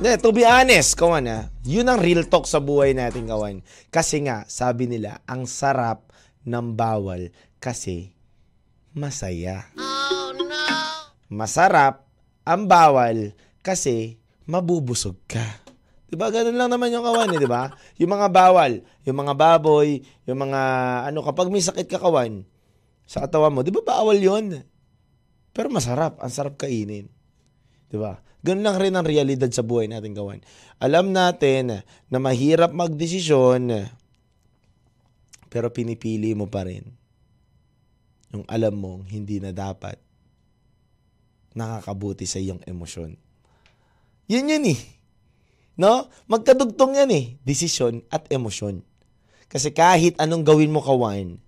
Ne, 0.00 0.16
to 0.16 0.32
be 0.32 0.48
honest, 0.48 0.96
kawan 0.96 1.28
ha, 1.28 1.52
yun 1.60 1.84
ang 1.84 2.00
real 2.00 2.24
talk 2.24 2.48
sa 2.48 2.56
buhay 2.56 2.96
natin, 2.96 3.28
kawan. 3.28 3.60
Kasi 3.92 4.24
nga, 4.24 4.48
sabi 4.48 4.88
nila, 4.88 5.20
ang 5.28 5.44
sarap 5.44 6.08
ng 6.40 6.72
bawal 6.72 7.28
kasi 7.60 8.16
masaya. 8.96 9.68
Masarap 11.28 12.08
ang 12.48 12.64
bawal 12.64 13.36
kasi 13.60 14.16
mabubusog 14.48 15.20
ka. 15.28 15.60
'Di 16.08 16.16
ba? 16.16 16.32
Ganun 16.32 16.56
lang 16.56 16.72
naman 16.72 16.96
yung 16.96 17.04
kawan, 17.04 17.36
eh, 17.36 17.38
'di 17.38 17.44
ba? 17.44 17.68
Yung 18.00 18.08
mga 18.16 18.32
bawal, 18.32 18.80
yung 19.04 19.18
mga 19.20 19.34
baboy, 19.36 20.00
yung 20.24 20.40
mga 20.48 20.60
ano 21.12 21.20
kapag 21.28 21.52
may 21.52 21.60
sakit 21.60 21.84
ka 21.84 22.00
kawan 22.00 22.48
sa 23.04 23.28
katawan 23.28 23.52
mo, 23.52 23.60
'di 23.60 23.68
ba 23.68 23.84
bawal 23.84 24.16
'yon? 24.16 24.64
Pero 25.52 25.68
masarap, 25.68 26.16
ang 26.24 26.32
sarap 26.32 26.56
kainin. 26.56 27.19
'Di 27.90 27.98
ba? 27.98 28.22
Ganun 28.40 28.64
lang 28.64 28.78
rin 28.80 28.96
ang 28.96 29.04
realidad 29.04 29.52
sa 29.52 29.60
buhay 29.60 29.84
natin 29.84 30.16
kawan. 30.16 30.40
Alam 30.80 31.12
natin 31.12 31.84
na 31.84 32.18
mahirap 32.22 32.72
magdesisyon 32.72 33.90
pero 35.50 35.68
pinipili 35.68 36.32
mo 36.32 36.48
pa 36.48 36.64
rin 36.64 36.88
yung 38.30 38.46
alam 38.46 38.78
mong 38.78 39.10
hindi 39.10 39.42
na 39.42 39.50
dapat 39.50 39.98
nakakabuti 41.52 42.24
sa 42.24 42.38
iyong 42.38 42.62
emosyon. 42.62 43.18
Yun 44.30 44.50
yun 44.54 44.64
eh. 44.70 44.80
No? 45.74 46.06
Magkadugtong 46.30 46.94
yan 47.02 47.10
eh. 47.10 47.24
Desisyon 47.42 48.06
at 48.06 48.30
emosyon. 48.30 48.86
Kasi 49.50 49.74
kahit 49.74 50.14
anong 50.22 50.46
gawin 50.46 50.70
mo 50.70 50.78
kawan, 50.78 51.42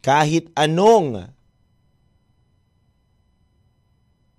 kahit 0.00 0.48
anong 0.56 1.28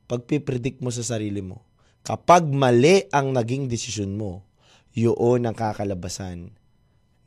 pagpipredict 0.07 0.83
mo 0.83 0.91
sa 0.91 1.05
sarili 1.05 1.39
mo, 1.39 1.63
kapag 2.03 2.45
mali 2.47 3.07
ang 3.09 3.31
naging 3.31 3.71
desisyon 3.71 4.15
mo, 4.15 4.43
yun 4.93 5.47
ang 5.47 5.55
kakalabasan 5.57 6.53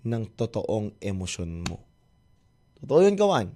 ng 0.07 0.23
totoong 0.39 0.95
emosyon 1.03 1.67
mo. 1.67 1.83
Totoo 2.79 3.03
yun, 3.03 3.19
kawan. 3.19 3.51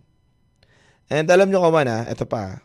And 1.06 1.26
alam 1.30 1.50
nyo, 1.50 1.62
kawan, 1.62 1.86
ha, 1.86 1.98
ito 2.10 2.26
pa. 2.26 2.64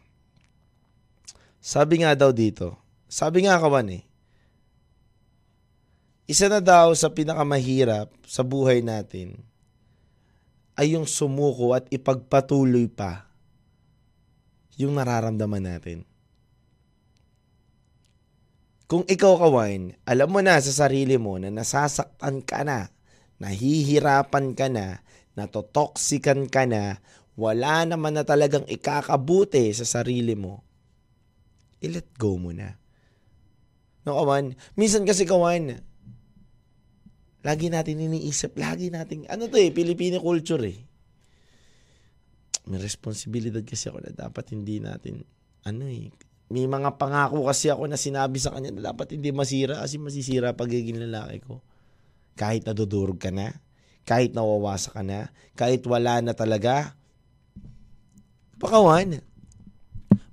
Sabi 1.61 2.01
nga 2.01 2.17
daw 2.17 2.33
dito, 2.33 2.77
sabi 3.05 3.45
nga, 3.45 3.61
kawan, 3.61 4.01
eh, 4.01 4.03
isa 6.25 6.49
na 6.49 6.57
daw 6.57 6.89
sa 6.97 7.13
pinakamahirap 7.13 8.09
sa 8.25 8.41
buhay 8.41 8.81
natin 8.81 9.45
ay 10.73 10.97
yung 10.97 11.05
sumuko 11.05 11.77
at 11.77 11.85
ipagpatuloy 11.93 12.89
pa 12.89 13.29
yung 14.75 14.97
nararamdaman 14.97 15.61
natin. 15.61 16.03
Kung 18.85 19.01
ikaw 19.09 19.41
kawain, 19.41 19.97
alam 20.05 20.29
mo 20.29 20.45
na 20.45 20.61
sa 20.61 20.85
sarili 20.85 21.17
mo 21.17 21.41
na 21.41 21.49
nasasaktan 21.49 22.45
ka 22.45 22.61
na, 22.61 22.93
nahihirapan 23.41 24.53
ka 24.53 24.69
na, 24.69 25.01
natotoksikan 25.33 26.45
ka 26.47 26.69
na, 26.69 27.01
wala 27.33 27.83
naman 27.83 28.13
na 28.13 28.23
talagang 28.23 28.63
ikakabuti 28.69 29.73
sa 29.73 29.83
sarili 29.83 30.37
mo, 30.37 30.61
i-let 31.81 32.13
go 32.15 32.37
mo 32.37 32.53
na. 32.53 32.77
No, 34.05 34.21
kawan? 34.21 34.53
Minsan 34.77 35.01
kasi 35.01 35.25
kawan, 35.25 35.81
Lagi 37.45 37.69
natin 37.69 38.01
iniisip, 38.01 38.57
lagi 38.57 38.89
natin, 38.89 39.29
ano 39.29 39.45
to 39.45 39.61
eh, 39.61 39.69
Filipino 39.69 40.17
culture 40.17 40.65
eh. 40.65 40.81
May 42.65 42.81
responsibilidad 42.81 43.61
kasi 43.61 43.93
ako 43.93 44.01
na 44.01 44.09
dapat 44.09 44.49
hindi 44.49 44.81
natin, 44.81 45.21
ano 45.61 45.85
eh, 45.85 46.09
may 46.49 46.69
mga 46.69 47.01
pangako 47.01 47.49
kasi 47.49 47.73
ako 47.73 47.89
na 47.89 47.97
sinabi 47.97 48.38
sa 48.38 48.53
kanya 48.53 48.69
na 48.69 48.93
dapat 48.93 49.17
hindi 49.17 49.34
masira 49.34 49.81
kasi 49.81 49.97
masisira 49.97 50.53
pagiging 50.53 51.01
lalaki 51.01 51.41
ko. 51.41 51.62
Kahit 52.38 52.67
nadudurog 52.69 53.17
ka 53.17 53.34
na, 53.34 53.58
kahit 54.05 54.38
nawawasa 54.38 54.93
ka 54.93 55.01
na, 55.01 55.34
kahit 55.58 55.81
wala 55.89 56.21
na 56.21 56.38
talaga. 56.38 56.93
Pakawan, 58.62 59.23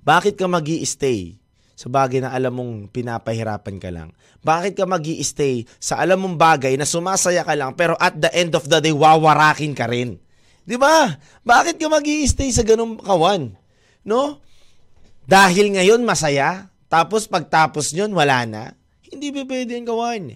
bakit 0.03 0.37
ka 0.37 0.45
magi 0.45 0.83
stay 0.83 1.39
sa 1.73 1.89
bagay 1.89 2.21
na 2.21 2.35
alam 2.35 2.53
mong 2.53 2.73
pinapahirapan 2.93 3.81
ka 3.81 3.89
lang? 3.89 4.13
Bakit 4.43 4.75
ka 4.75 4.83
mag 4.83 5.03
stay 5.23 5.63
sa 5.79 6.03
alam 6.03 6.19
mong 6.19 6.35
bagay 6.35 6.75
na 6.75 6.83
sumasaya 6.83 7.47
ka 7.47 7.55
lang 7.55 7.73
pero 7.79 7.95
at 7.95 8.19
the 8.19 8.27
end 8.35 8.51
of 8.53 8.67
the 8.67 8.83
day 8.83 8.91
wawarakin 8.91 9.71
ka 9.71 9.87
rin? 9.87 10.19
'Di 10.67 10.75
ba? 10.75 11.15
Bakit 11.47 11.79
ka 11.79 11.87
mag 11.87 12.03
stay 12.03 12.51
sa 12.51 12.67
ganung 12.67 12.99
kawan? 12.99 13.55
No? 14.03 14.43
Dahil 15.23 15.71
ngayon 15.71 16.03
masaya, 16.03 16.67
tapos 16.91 17.31
pagtapos 17.31 17.95
nyon 17.95 18.11
wala 18.11 18.43
na. 18.43 18.63
Hindi 19.07 19.31
ba 19.31 19.47
pwede 19.47 19.79
yung 19.79 19.87
kawan? 19.87 20.35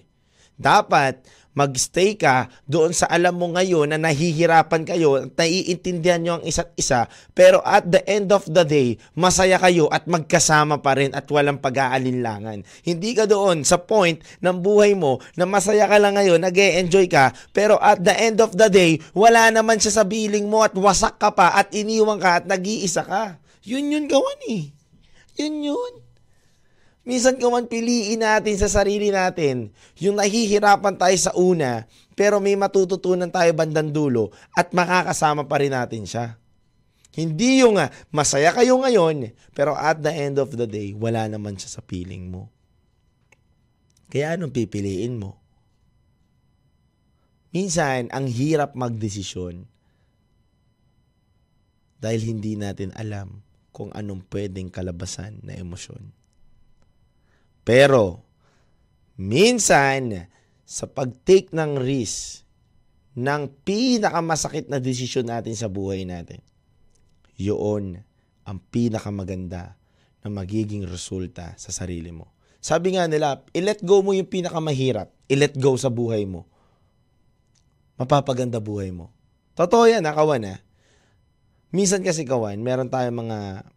Dapat 0.56 1.28
magstay 1.52 2.16
ka 2.16 2.48
doon 2.64 2.96
sa 2.96 3.04
alam 3.10 3.36
mo 3.36 3.52
ngayon 3.52 3.92
na 3.92 4.00
nahihirapan 4.00 4.88
kayo, 4.88 5.28
naiintindihan 5.28 6.22
nyo 6.22 6.32
ang 6.38 6.44
isa't 6.48 6.72
isa, 6.78 7.04
pero 7.36 7.60
at 7.66 7.84
the 7.84 8.00
end 8.08 8.32
of 8.32 8.46
the 8.46 8.64
day, 8.64 8.96
masaya 9.12 9.60
kayo 9.60 9.90
at 9.92 10.08
magkasama 10.08 10.80
pa 10.80 10.96
rin 10.96 11.12
at 11.12 11.26
walang 11.28 11.60
pag-aalinlangan. 11.60 12.62
Hindi 12.86 13.10
ka 13.12 13.26
doon 13.28 13.68
sa 13.68 13.82
point 13.82 14.22
ng 14.40 14.56
buhay 14.62 14.96
mo 14.96 15.20
na 15.34 15.44
masaya 15.44 15.84
ka 15.84 16.00
lang 16.00 16.16
ngayon, 16.16 16.40
nag 16.40 16.56
enjoy 16.56 17.10
ka, 17.10 17.34
pero 17.50 17.76
at 17.82 18.00
the 18.00 18.14
end 18.14 18.40
of 18.40 18.54
the 18.54 18.70
day, 18.70 19.02
wala 19.12 19.50
naman 19.50 19.82
siya 19.82 20.00
sa 20.00 20.04
biling 20.08 20.48
mo 20.48 20.64
at 20.64 20.72
wasak 20.78 21.20
ka 21.20 21.34
pa 21.34 21.58
at 21.58 21.74
iniwan 21.74 22.22
ka 22.22 22.40
at 22.40 22.44
nag-iisa 22.46 23.02
ka. 23.02 23.36
Yun 23.66 23.92
yun 23.92 24.06
gawan 24.08 24.40
eh. 24.48 24.77
Yun 25.38 25.72
yun. 25.72 25.94
Minsan 27.08 27.40
kaman 27.40 27.72
piliin 27.72 28.20
natin 28.20 28.60
sa 28.60 28.68
sarili 28.68 29.08
natin 29.08 29.72
yung 29.96 30.20
nahihirapan 30.20 31.00
tayo 31.00 31.16
sa 31.16 31.32
una 31.32 31.88
pero 32.12 32.36
may 32.36 32.52
matututunan 32.52 33.32
tayo 33.32 33.48
bandang 33.56 33.88
dulo 33.88 34.28
at 34.52 34.76
makakasama 34.76 35.48
pa 35.48 35.56
rin 35.56 35.72
natin 35.72 36.04
siya. 36.04 36.36
Hindi 37.16 37.64
yung 37.64 37.80
uh, 37.80 37.88
masaya 38.12 38.52
kayo 38.52 38.76
ngayon 38.84 39.32
pero 39.56 39.72
at 39.72 40.04
the 40.04 40.12
end 40.12 40.36
of 40.36 40.52
the 40.52 40.68
day 40.68 40.92
wala 40.92 41.24
naman 41.24 41.56
siya 41.56 41.80
sa 41.80 41.82
piling 41.86 42.28
mo. 42.28 42.52
Kaya 44.12 44.36
anong 44.36 44.52
pipiliin 44.52 45.16
mo? 45.16 45.40
Minsan, 47.48 48.12
ang 48.12 48.28
hirap 48.28 48.76
magdesisyon 48.76 49.64
dahil 51.96 52.20
hindi 52.20 52.52
natin 52.60 52.92
alam 52.92 53.47
kung 53.78 53.94
anong 53.94 54.26
pwedeng 54.34 54.74
kalabasan 54.74 55.38
na 55.46 55.54
emosyon. 55.54 56.10
Pero, 57.62 58.26
minsan, 59.14 60.26
sa 60.66 60.90
pag-take 60.90 61.54
ng 61.54 61.78
risk, 61.78 62.42
ng 63.14 63.46
pinakamasakit 63.62 64.66
na 64.66 64.82
desisyon 64.82 65.30
natin 65.30 65.54
sa 65.54 65.70
buhay 65.70 66.02
natin, 66.02 66.42
yun 67.38 68.02
ang 68.42 68.58
pinakamaganda 68.74 69.78
na 70.22 70.28
magiging 70.28 70.82
resulta 70.82 71.54
sa 71.54 71.70
sarili 71.70 72.10
mo. 72.10 72.34
Sabi 72.58 72.98
nga 72.98 73.06
nila, 73.06 73.46
i-let 73.54 73.78
go 73.86 74.02
mo 74.02 74.10
yung 74.10 74.26
pinakamahirap. 74.26 75.14
I-let 75.30 75.54
go 75.54 75.78
sa 75.78 75.86
buhay 75.86 76.26
mo. 76.26 76.50
Mapapaganda 77.94 78.58
buhay 78.58 78.90
mo. 78.90 79.14
Totoo 79.54 79.86
yan, 79.86 80.02
ha, 80.02 80.14
kawan, 80.14 80.42
ha? 80.42 80.56
Minsan 81.68 82.00
kasi, 82.00 82.24
kawan, 82.24 82.60
meron 82.64 82.88
tayong 82.88 83.28
mga 83.28 83.68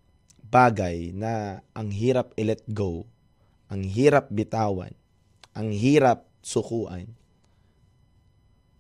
bagay 0.47 1.12
na 1.12 1.63
ang 1.75 1.91
hirap 1.91 2.32
i-let 2.39 2.63
go, 2.71 3.08
ang 3.67 3.84
hirap 3.84 4.32
bitawan, 4.32 4.91
ang 5.51 5.71
hirap 5.71 6.27
sukuan. 6.39 7.12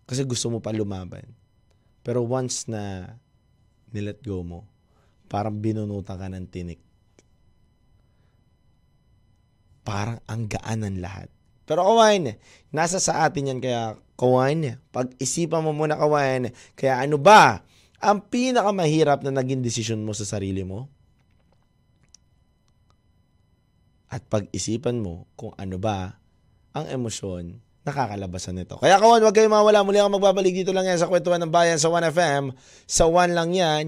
Kasi 0.07 0.27
gusto 0.27 0.51
mo 0.51 0.59
pa 0.59 0.75
lumaban. 0.75 1.23
Pero 2.03 2.25
once 2.27 2.67
na 2.67 3.15
nilet 3.95 4.19
go 4.19 4.43
mo, 4.43 4.67
parang 5.31 5.55
binunutan 5.55 6.19
ka 6.19 6.27
ng 6.27 6.47
tinik. 6.51 6.81
Parang 9.87 10.19
ang 10.27 10.51
gaan 10.51 10.83
ng 10.83 10.99
lahat. 10.99 11.31
Pero 11.63 11.87
kawain, 11.87 12.35
nasa 12.73 12.99
sa 12.99 13.23
atin 13.23 13.55
yan 13.55 13.59
kaya 13.63 13.95
kawain, 14.19 14.75
pag-isipan 14.91 15.63
mo 15.63 15.71
muna 15.71 15.95
kawain, 15.95 16.51
kaya 16.75 16.99
ano 16.99 17.15
ba 17.15 17.63
ang 18.01 18.25
pinakamahirap 18.27 19.21
na 19.21 19.31
naging 19.31 19.61
desisyon 19.61 20.01
mo 20.01 20.11
sa 20.17 20.25
sarili 20.25 20.65
mo? 20.65 20.89
At 24.11 24.27
pag-isipan 24.27 24.99
mo 24.99 25.29
kung 25.39 25.55
ano 25.55 25.79
ba 25.79 26.19
ang 26.75 26.85
emosyon 26.89 27.63
nakakalabasan 27.81 28.61
nito. 28.61 28.77
Kaya 28.77 29.01
kawan, 29.01 29.25
huwag 29.25 29.33
kayong 29.33 29.53
mawala. 29.53 29.81
Muli 29.81 29.97
ako 29.97 30.21
magbabalik 30.21 30.53
dito 30.53 30.69
lang 30.69 30.85
yan 30.85 31.01
sa 31.01 31.09
kwentuhan 31.09 31.41
ng 31.41 31.49
bayan 31.53 31.81
sa 31.81 31.89
1FM. 31.89 32.53
Sa 32.85 33.09
1 33.09 33.33
lang 33.33 33.49
yan. 33.55 33.85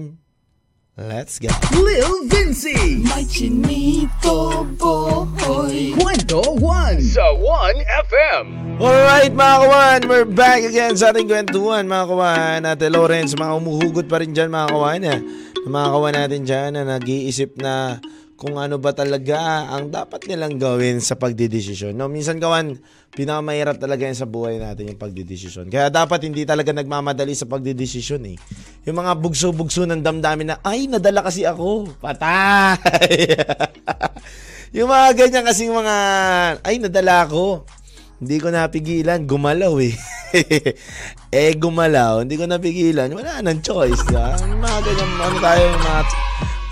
Let's 0.94 1.42
go. 1.42 1.50
Lil 1.74 2.30
Vinci. 2.30 3.02
May 3.02 3.26
chinito 3.26 4.62
boy 4.78 5.90
Kwento 5.98 6.54
1 6.62 7.02
sa 7.02 7.34
1FM. 7.34 8.78
Alright 8.78 9.34
mga 9.34 9.56
kawan, 9.58 10.00
we're 10.06 10.22
back 10.22 10.62
again 10.62 10.94
sa 10.94 11.10
ating 11.10 11.26
kwentuhan 11.26 11.90
mga 11.90 12.06
kawan. 12.06 12.58
Ate 12.62 12.86
Lawrence, 12.94 13.34
mga 13.34 13.58
umuhugot 13.58 14.06
pa 14.06 14.22
rin 14.22 14.30
dyan 14.30 14.54
mga 14.54 14.70
kawan. 14.70 15.02
Eh. 15.02 15.18
Mga 15.66 15.88
kawan 15.98 16.14
natin 16.14 16.40
dyan 16.46 16.70
na 16.78 16.86
nag-iisip 16.86 17.58
na 17.58 17.98
kung 18.44 18.60
ano 18.60 18.76
ba 18.76 18.92
talaga 18.92 19.72
ang 19.72 19.88
dapat 19.88 20.28
nilang 20.28 20.60
gawin 20.60 21.00
sa 21.00 21.16
pagdidesisyon. 21.16 21.96
No, 21.96 22.12
minsan 22.12 22.36
kawan, 22.36 22.76
pinakamahirap 23.16 23.80
talaga 23.80 24.04
yan 24.04 24.20
sa 24.20 24.28
buhay 24.28 24.60
natin 24.60 24.92
yung 24.92 25.00
pagdidesisyon. 25.00 25.72
Kaya 25.72 25.88
dapat 25.88 26.28
hindi 26.28 26.44
talaga 26.44 26.76
nagmamadali 26.76 27.32
sa 27.32 27.48
pagdidesisyon 27.48 28.20
eh. 28.28 28.36
Yung 28.84 29.00
mga 29.00 29.16
bugso-bugso 29.16 29.88
ng 29.88 30.04
damdamin 30.04 30.52
na, 30.52 30.56
ay, 30.60 30.92
nadala 30.92 31.24
kasi 31.24 31.48
ako. 31.48 31.88
Patay! 32.04 33.32
yung 34.76 34.92
mga 34.92 35.24
ganyan 35.24 35.48
kasing 35.48 35.72
mga, 35.72 35.96
ay, 36.60 36.76
nadala 36.84 37.24
ako. 37.24 37.64
Hindi 38.20 38.36
ko 38.44 38.52
napigilan, 38.52 39.24
gumalaw 39.24 39.72
eh. 39.80 39.96
eh, 41.32 41.56
gumalaw, 41.56 42.28
hindi 42.28 42.36
ko 42.36 42.44
napigilan. 42.44 43.08
Wala 43.08 43.40
nang 43.40 43.64
choice. 43.64 44.04
Ha? 44.12 44.36
Yung 44.36 44.60
mga 44.60 44.78
ganyan, 44.84 45.10
ano 45.16 45.36
tayo, 45.40 45.64
mga 45.80 46.02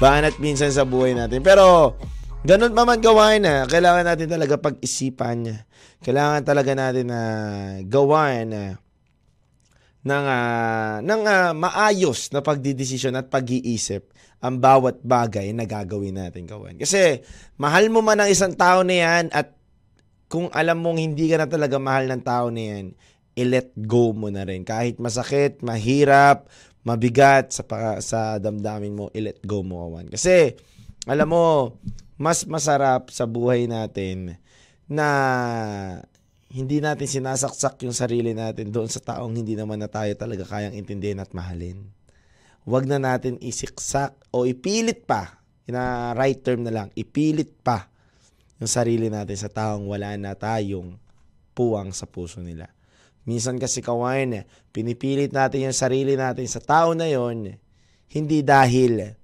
banat 0.02 0.34
minsan 0.42 0.74
sa 0.74 0.82
buhay 0.82 1.14
natin. 1.14 1.46
Pero, 1.46 1.94
ganun 2.42 2.74
pa 2.74 2.82
man 2.82 2.98
gawain 2.98 3.46
na, 3.46 3.70
kailangan 3.70 4.02
natin 4.02 4.26
talaga 4.26 4.58
pag-isipan. 4.58 5.46
Kailangan 6.02 6.42
talaga 6.42 6.74
natin 6.74 7.06
na 7.14 7.20
uh, 7.22 7.72
gawain 7.86 8.50
na 8.50 8.62
uh, 8.74 8.82
ng, 10.02 10.24
uh, 10.26 10.94
ng 11.06 11.22
uh, 11.22 11.50
maayos 11.54 12.34
na 12.34 12.42
pagdidesisyon 12.42 13.14
at 13.14 13.30
pag-iisip 13.30 14.10
ang 14.42 14.58
bawat 14.58 14.98
bagay 15.06 15.54
na 15.54 15.62
gagawin 15.62 16.18
natin 16.18 16.50
gawin. 16.50 16.74
Kasi 16.74 17.22
mahal 17.54 17.86
mo 17.86 18.02
man 18.02 18.18
ang 18.18 18.26
isang 18.26 18.58
tao 18.58 18.82
na 18.82 18.98
yan 18.98 19.30
at 19.30 19.54
kung 20.26 20.50
alam 20.50 20.82
mong 20.82 20.98
hindi 20.98 21.30
ka 21.30 21.38
na 21.38 21.46
talaga 21.46 21.78
mahal 21.78 22.10
ng 22.10 22.22
tao 22.26 22.50
na 22.50 22.62
yan, 22.74 22.98
i-let 23.38 23.70
go 23.86 24.10
mo 24.10 24.26
na 24.34 24.42
rin. 24.42 24.66
Kahit 24.66 24.98
masakit, 24.98 25.62
mahirap, 25.62 26.50
mabigat 26.82 27.54
sa, 27.54 27.62
sa 28.02 28.36
damdamin 28.42 28.94
mo, 28.94 29.04
i-let 29.14 29.38
go 29.42 29.62
mo 29.62 29.86
kawan. 29.86 30.10
Kasi, 30.10 30.58
alam 31.06 31.30
mo, 31.30 31.78
mas 32.18 32.46
masarap 32.46 33.10
sa 33.10 33.26
buhay 33.26 33.66
natin 33.66 34.38
na 34.86 35.08
hindi 36.52 36.84
natin 36.84 37.08
sinasaksak 37.08 37.80
yung 37.82 37.96
sarili 37.96 38.36
natin 38.36 38.68
doon 38.68 38.86
sa 38.86 39.00
taong 39.00 39.32
hindi 39.32 39.56
naman 39.56 39.80
na 39.80 39.88
tayo 39.88 40.12
talaga 40.14 40.44
kayang 40.44 40.76
intindihin 40.76 41.22
at 41.22 41.32
mahalin. 41.32 41.88
Huwag 42.68 42.86
na 42.86 43.00
natin 43.00 43.40
isiksak 43.42 44.14
o 44.30 44.44
ipilit 44.46 45.08
pa, 45.08 45.42
na 45.66 46.12
right 46.12 46.44
term 46.44 46.66
na 46.66 46.74
lang, 46.74 46.88
ipilit 46.92 47.48
pa 47.64 47.88
yung 48.60 48.68
sarili 48.68 49.08
natin 49.08 49.34
sa 49.34 49.48
taong 49.48 49.88
wala 49.88 50.14
na 50.20 50.36
tayong 50.36 50.94
puwang 51.56 51.90
sa 51.90 52.04
puso 52.04 52.38
nila. 52.44 52.68
Minsan 53.22 53.58
kasi 53.58 53.78
kawain, 53.84 54.42
pinipilit 54.74 55.30
natin 55.30 55.70
yung 55.70 55.76
sarili 55.76 56.18
natin 56.18 56.46
sa 56.50 56.58
tao 56.58 56.90
na 56.94 57.06
yon 57.06 57.54
hindi 58.12 58.44
dahil 58.44 59.14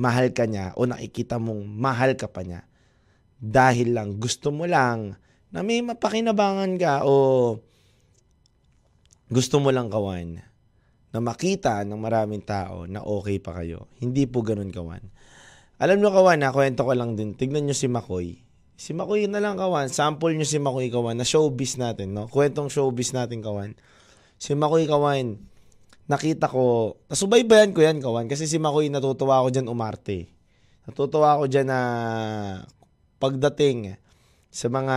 mahal 0.00 0.32
ka 0.32 0.48
niya 0.48 0.74
o 0.74 0.88
nakikita 0.88 1.38
mong 1.38 1.62
mahal 1.68 2.16
ka 2.16 2.26
pa 2.26 2.42
niya. 2.42 2.64
Dahil 3.36 3.92
lang 3.92 4.16
gusto 4.16 4.48
mo 4.50 4.64
lang 4.64 5.14
na 5.52 5.60
may 5.60 5.84
mapakinabangan 5.84 6.72
ka 6.80 7.04
o 7.04 7.14
gusto 9.28 9.58
mo 9.58 9.74
lang 9.74 9.92
kawan 9.92 10.40
na 11.10 11.18
makita 11.18 11.82
ng 11.84 11.98
maraming 11.98 12.44
tao 12.44 12.84
na 12.88 13.04
okay 13.04 13.40
pa 13.40 13.56
kayo. 13.62 13.88
Hindi 14.00 14.24
po 14.28 14.44
ganun 14.44 14.72
kawan. 14.72 15.02
Alam 15.76 16.00
nyo 16.00 16.08
kawan, 16.08 16.40
na 16.40 16.54
kwento 16.56 16.88
ko 16.88 16.92
lang 16.96 17.20
din. 17.20 17.36
Tignan 17.36 17.68
nyo 17.68 17.76
si 17.76 17.84
Makoy. 17.84 18.45
Si 18.76 18.92
Makoy 18.92 19.24
na 19.24 19.40
lang 19.40 19.56
kawan. 19.56 19.88
Sample 19.88 20.36
nyo 20.36 20.44
si 20.44 20.60
Makoy 20.60 20.92
kawan 20.92 21.16
na 21.16 21.24
showbiz 21.24 21.80
natin, 21.80 22.12
no? 22.12 22.28
Kwentong 22.28 22.68
showbiz 22.68 23.16
natin 23.16 23.40
kawan. 23.40 23.72
Si 24.36 24.52
Makoy 24.52 24.84
kawan, 24.84 25.40
nakita 26.06 26.46
ko, 26.46 26.94
nasubaybayan 27.08 27.72
ko 27.72 27.80
yan 27.80 27.98
kawan 28.04 28.28
kasi 28.28 28.44
si 28.44 28.60
Makoy 28.60 28.92
natutuwa 28.92 29.40
ako 29.40 29.48
dyan 29.48 29.66
umarte. 29.72 30.28
Natutuwa 30.84 31.40
ako 31.40 31.44
dyan 31.48 31.66
na 31.72 31.80
pagdating 33.16 33.96
sa 34.52 34.68
mga 34.68 34.96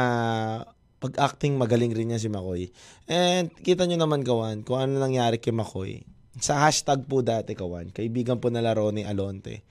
pag-acting 1.00 1.56
magaling 1.56 1.96
rin 1.96 2.12
niya 2.12 2.20
si 2.20 2.28
Makoy. 2.28 2.70
And 3.08 3.48
kita 3.63 3.88
nyo 3.88 3.96
naman 3.96 4.28
kawan 4.28 4.68
kung 4.68 4.84
ano 4.84 5.00
nangyari 5.00 5.39
kay 5.39 5.56
Makoy. 5.56 6.04
Sa 6.39 6.68
hashtag 6.68 7.08
po 7.08 7.24
dati 7.24 7.56
kawan, 7.56 7.96
kaibigan 7.96 8.38
po 8.44 8.52
na 8.52 8.60
laro 8.60 8.92
ni 8.92 9.08
Alonte. 9.08 9.63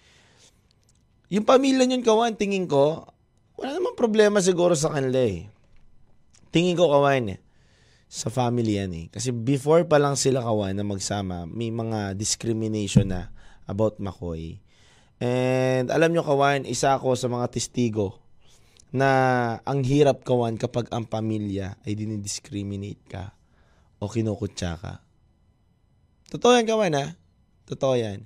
Yung 1.29 1.45
pamilya 1.45 1.85
niyon 1.85 2.01
kawan, 2.01 2.41
tingin 2.41 2.65
ko, 2.65 3.05
wala 3.59 3.75
namang 3.75 3.99
problema 3.99 4.39
siguro 4.39 4.79
sa 4.79 4.95
kanila 4.95 5.19
eh. 5.19 5.51
Tingin 6.55 6.79
ko 6.79 6.87
kawan 6.87 7.35
eh. 7.35 7.41
Sa 8.07 8.31
family 8.31 8.79
yan 8.79 8.95
eh. 8.95 9.07
Kasi 9.11 9.35
before 9.35 9.85
pa 9.85 9.99
lang 9.99 10.15
sila 10.15 10.41
kawan 10.41 10.79
na 10.79 10.87
magsama, 10.87 11.45
may 11.45 11.75
mga 11.75 12.15
discrimination 12.15 13.11
na 13.11 13.35
about 13.67 13.99
Makoy. 13.99 14.63
And 15.19 15.91
alam 15.91 16.15
nyo 16.15 16.23
kawan, 16.23 16.65
isa 16.65 16.95
ako 16.95 17.19
sa 17.19 17.27
mga 17.27 17.51
testigo 17.51 18.23
na 18.95 19.11
ang 19.69 19.85
hirap 19.85 20.25
kawan 20.25 20.57
kapag 20.57 20.89
ang 20.95 21.05
pamilya 21.05 21.77
ay 21.85 21.93
dinidiscriminate 21.99 23.05
ka 23.11 23.37
o 24.01 24.09
kinukutsa 24.09 24.79
ka. 24.79 25.03
Totoo 26.31 26.55
yan 26.57 26.65
kawan 26.71 26.95
ha. 26.97 27.07
Totoo 27.69 27.99
yan. 27.99 28.25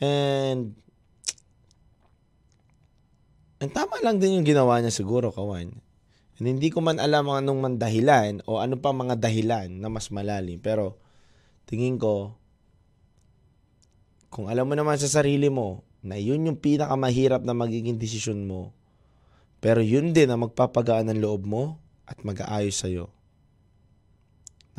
And 0.00 0.74
And 3.60 3.68
tama 3.68 4.00
lang 4.00 4.16
din 4.16 4.40
yung 4.40 4.48
ginawa 4.48 4.80
niya 4.80 4.88
siguro, 4.88 5.28
kawan. 5.28 5.68
And 6.40 6.46
hindi 6.48 6.72
ko 6.72 6.80
man 6.80 6.96
alam 6.96 7.28
anong 7.28 7.60
man 7.60 7.74
dahilan 7.76 8.40
o 8.48 8.56
ano 8.56 8.80
pa 8.80 8.96
mga 8.96 9.20
dahilan 9.20 9.68
na 9.68 9.92
mas 9.92 10.08
malalim. 10.08 10.56
Pero 10.56 10.96
tingin 11.68 12.00
ko, 12.00 12.40
kung 14.32 14.48
alam 14.48 14.64
mo 14.64 14.72
naman 14.72 14.96
sa 14.96 15.20
sarili 15.20 15.52
mo 15.52 15.84
na 16.00 16.16
yun 16.16 16.48
yung 16.48 16.56
pinakamahirap 16.56 17.44
na 17.44 17.52
magiging 17.52 18.00
desisyon 18.00 18.48
mo, 18.48 18.72
pero 19.60 19.84
yun 19.84 20.16
din 20.16 20.32
ang 20.32 20.48
magpapagaan 20.48 21.12
ng 21.12 21.20
loob 21.20 21.44
mo 21.44 21.76
at 22.08 22.16
mag-aayos 22.24 22.80
sa'yo, 22.80 23.12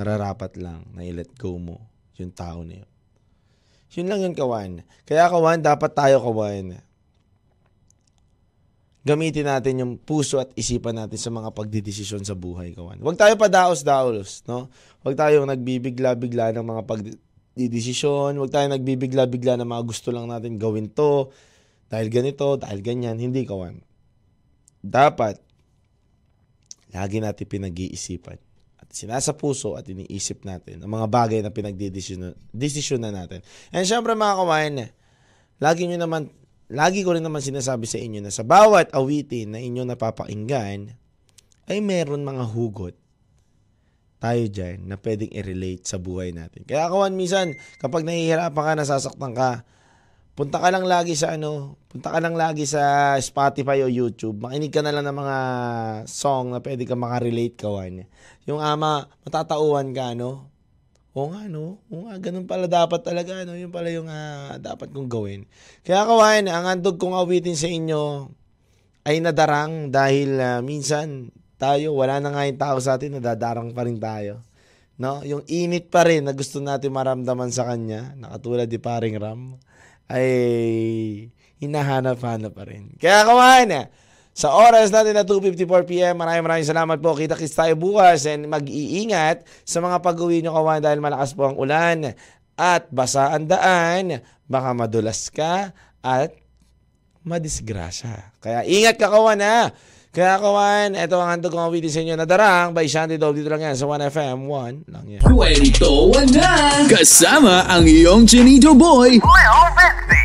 nararapat 0.02 0.58
lang 0.58 0.90
na 0.98 1.06
i-let 1.06 1.30
go 1.38 1.62
mo 1.62 1.86
yung 2.18 2.34
tao 2.34 2.66
na 2.66 2.82
yun. 2.82 2.90
Yun 3.94 4.08
lang 4.10 4.20
yun, 4.26 4.34
kawan. 4.34 4.82
Kaya, 5.06 5.30
kawan, 5.30 5.62
dapat 5.62 5.92
tayo, 5.94 6.18
kawan, 6.26 6.82
gamitin 9.02 9.50
natin 9.50 9.82
yung 9.82 9.94
puso 9.98 10.38
at 10.38 10.54
isipan 10.54 10.94
natin 10.94 11.18
sa 11.18 11.34
mga 11.34 11.50
pagdidesisyon 11.58 12.22
sa 12.22 12.38
buhay, 12.38 12.78
kawan. 12.78 13.02
Huwag 13.02 13.18
tayo 13.18 13.34
padaos-daos, 13.34 14.46
no? 14.46 14.70
Huwag 15.02 15.18
tayong 15.18 15.50
nagbibigla-bigla 15.50 16.54
ng 16.54 16.66
mga 16.66 16.82
pagdidesisyon. 16.86 18.38
Huwag 18.38 18.54
tayong 18.54 18.78
nagbibigla-bigla 18.78 19.58
ng 19.58 19.70
mga 19.70 19.84
gusto 19.90 20.14
lang 20.14 20.30
natin 20.30 20.62
gawin 20.62 20.86
to. 20.94 21.34
Dahil 21.90 22.14
ganito, 22.14 22.62
dahil 22.62 22.80
ganyan. 22.86 23.18
Hindi, 23.18 23.42
kawan. 23.42 23.82
Dapat, 24.86 25.42
lagi 26.94 27.18
natin 27.18 27.46
pinag-iisipan. 27.50 28.38
At 28.82 28.88
sinasa 28.94 29.34
puso 29.34 29.78
at 29.78 29.90
iniisip 29.90 30.46
natin 30.46 30.86
ang 30.86 30.92
mga 30.94 31.08
bagay 31.10 31.40
na 31.42 31.50
pinagdidesisyon 31.50 33.02
na 33.02 33.10
natin. 33.10 33.42
And 33.74 33.86
syempre 33.86 34.14
mga 34.14 34.36
kawain, 34.42 34.94
lagi 35.58 35.90
nyo 35.90 35.98
naman 36.02 36.34
lagi 36.72 37.04
ko 37.04 37.14
rin 37.14 37.24
naman 37.24 37.44
sinasabi 37.44 37.84
sa 37.86 38.00
inyo 38.00 38.24
na 38.24 38.32
sa 38.32 38.48
bawat 38.48 38.96
awitin 38.96 39.54
na 39.54 39.60
inyo 39.60 39.84
napapakinggan, 39.84 40.96
ay 41.68 41.78
meron 41.84 42.24
mga 42.24 42.44
hugot 42.48 42.96
tayo 44.22 44.44
dyan 44.46 44.86
na 44.86 45.02
pwedeng 45.02 45.34
i-relate 45.34 45.82
sa 45.82 45.98
buhay 45.98 46.30
natin. 46.30 46.62
Kaya 46.62 46.94
kawan, 46.94 47.18
minsan, 47.18 47.58
kapag 47.82 48.06
nahihirapan 48.06 48.54
ka, 48.54 48.74
nasasaktan 48.78 49.34
ka, 49.34 49.66
punta 50.38 50.62
ka 50.62 50.70
lang 50.70 50.86
lagi 50.86 51.18
sa 51.18 51.34
ano, 51.34 51.82
punta 51.90 52.14
ka 52.14 52.22
lang 52.22 52.38
lagi 52.38 52.70
sa 52.70 53.18
Spotify 53.18 53.82
o 53.82 53.90
YouTube. 53.90 54.46
Makinig 54.46 54.70
ka 54.70 54.86
na 54.86 54.94
lang 54.94 55.10
ng 55.10 55.18
mga 55.18 55.38
song 56.06 56.54
na 56.54 56.62
pwede 56.62 56.86
ka 56.86 56.94
makarelate 56.94 57.58
kawan. 57.58 58.06
Yung 58.46 58.62
ama, 58.62 59.10
matatauhan 59.26 59.90
ka, 59.90 60.14
no? 60.14 60.51
Oo 61.12 61.28
nga, 61.36 61.44
no? 61.52 61.84
Oo 61.92 62.08
nga, 62.08 62.16
ganun 62.24 62.48
pala 62.48 62.72
dapat 62.72 63.04
talaga, 63.04 63.44
no? 63.44 63.60
Yun 63.60 63.68
pala 63.68 63.92
yung 63.92 64.08
ah, 64.08 64.56
dapat 64.56 64.96
kong 64.96 65.12
gawin. 65.12 65.44
Kaya 65.84 66.08
kawan, 66.08 66.48
ang 66.48 66.66
handog 66.72 66.96
kong 66.96 67.12
awitin 67.12 67.60
sa 67.60 67.68
inyo 67.68 68.32
ay 69.04 69.20
nadarang 69.20 69.92
dahil 69.92 70.40
ah, 70.40 70.64
minsan 70.64 71.36
tayo, 71.60 72.00
wala 72.00 72.24
na 72.24 72.32
nga 72.32 72.48
yung 72.48 72.60
tao 72.60 72.78
sa 72.80 72.96
atin, 72.96 73.20
nadadarang 73.20 73.76
pa 73.76 73.84
rin 73.84 74.00
tayo. 74.00 74.40
No? 74.96 75.20
Yung 75.28 75.44
init 75.52 75.92
pa 75.92 76.08
rin 76.08 76.24
na 76.24 76.32
gusto 76.32 76.64
natin 76.64 76.96
maramdaman 76.96 77.52
sa 77.52 77.68
kanya, 77.68 78.16
nakatulad 78.16 78.72
ni 78.72 78.80
paring 78.80 79.20
Ram, 79.20 79.60
ay 80.08 80.32
hinahanap-hanap 81.60 82.56
pa 82.56 82.64
rin. 82.64 82.96
Kaya 82.96 83.28
kawan, 83.28 83.68
sa 84.32 84.56
oras 84.56 84.96
natin 84.96 85.12
na 85.12 85.28
2.54pm, 85.28 86.16
maraming 86.16 86.44
maraming 86.48 86.68
salamat 86.68 86.98
po. 87.04 87.12
Kita-kits 87.16 87.52
tayo 87.52 87.76
bukas 87.76 88.24
and 88.24 88.48
mag-iingat 88.48 89.44
sa 89.68 89.84
mga 89.84 90.00
pag-uwi 90.00 90.40
nyo 90.40 90.56
kawan 90.56 90.80
dahil 90.80 91.04
malakas 91.04 91.36
po 91.36 91.52
ang 91.52 91.60
ulan 91.60 92.16
at 92.56 92.88
basa 92.88 93.36
ang 93.36 93.52
daan, 93.52 94.24
baka 94.48 94.72
madulas 94.72 95.28
ka 95.28 95.76
at 96.00 96.32
madisgrasya. 97.28 98.40
Kaya 98.40 98.64
ingat 98.64 98.96
ka 98.96 99.12
kawan 99.12 99.44
ha! 99.44 99.76
Kaya 100.12 100.44
kawan, 100.44 100.92
ito 101.00 101.16
ang 101.16 101.32
handog 101.32 101.56
kong 101.56 101.72
awitin 101.72 101.88
sa 101.88 102.04
inyo 102.04 102.20
na 102.20 102.28
darang 102.28 102.76
by 102.76 102.84
Shanty 102.84 103.16
Dove. 103.16 103.40
Dito 103.40 103.48
lang 103.48 103.64
yan 103.64 103.80
sa 103.80 103.88
1FM. 103.88 104.44
1 104.44 104.92
lang 104.92 105.06
yan. 105.08 105.22
Kwento 105.24 106.12
na! 106.36 106.84
Kasama 106.92 107.64
ang 107.64 107.88
iyong 107.88 108.28
Chinito 108.28 108.76
Boy, 108.76 109.24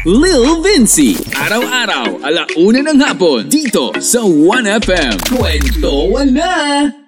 Lil 0.03 0.59
Vinci. 0.59 1.15
Araw-araw, 1.39 2.19
alauna 2.19 2.83
ng 2.83 2.99
hapon, 2.99 3.47
dito 3.47 3.95
sa 4.03 4.27
1FM. 4.27 5.23
Kwento 5.31 6.11
na! 6.35 7.06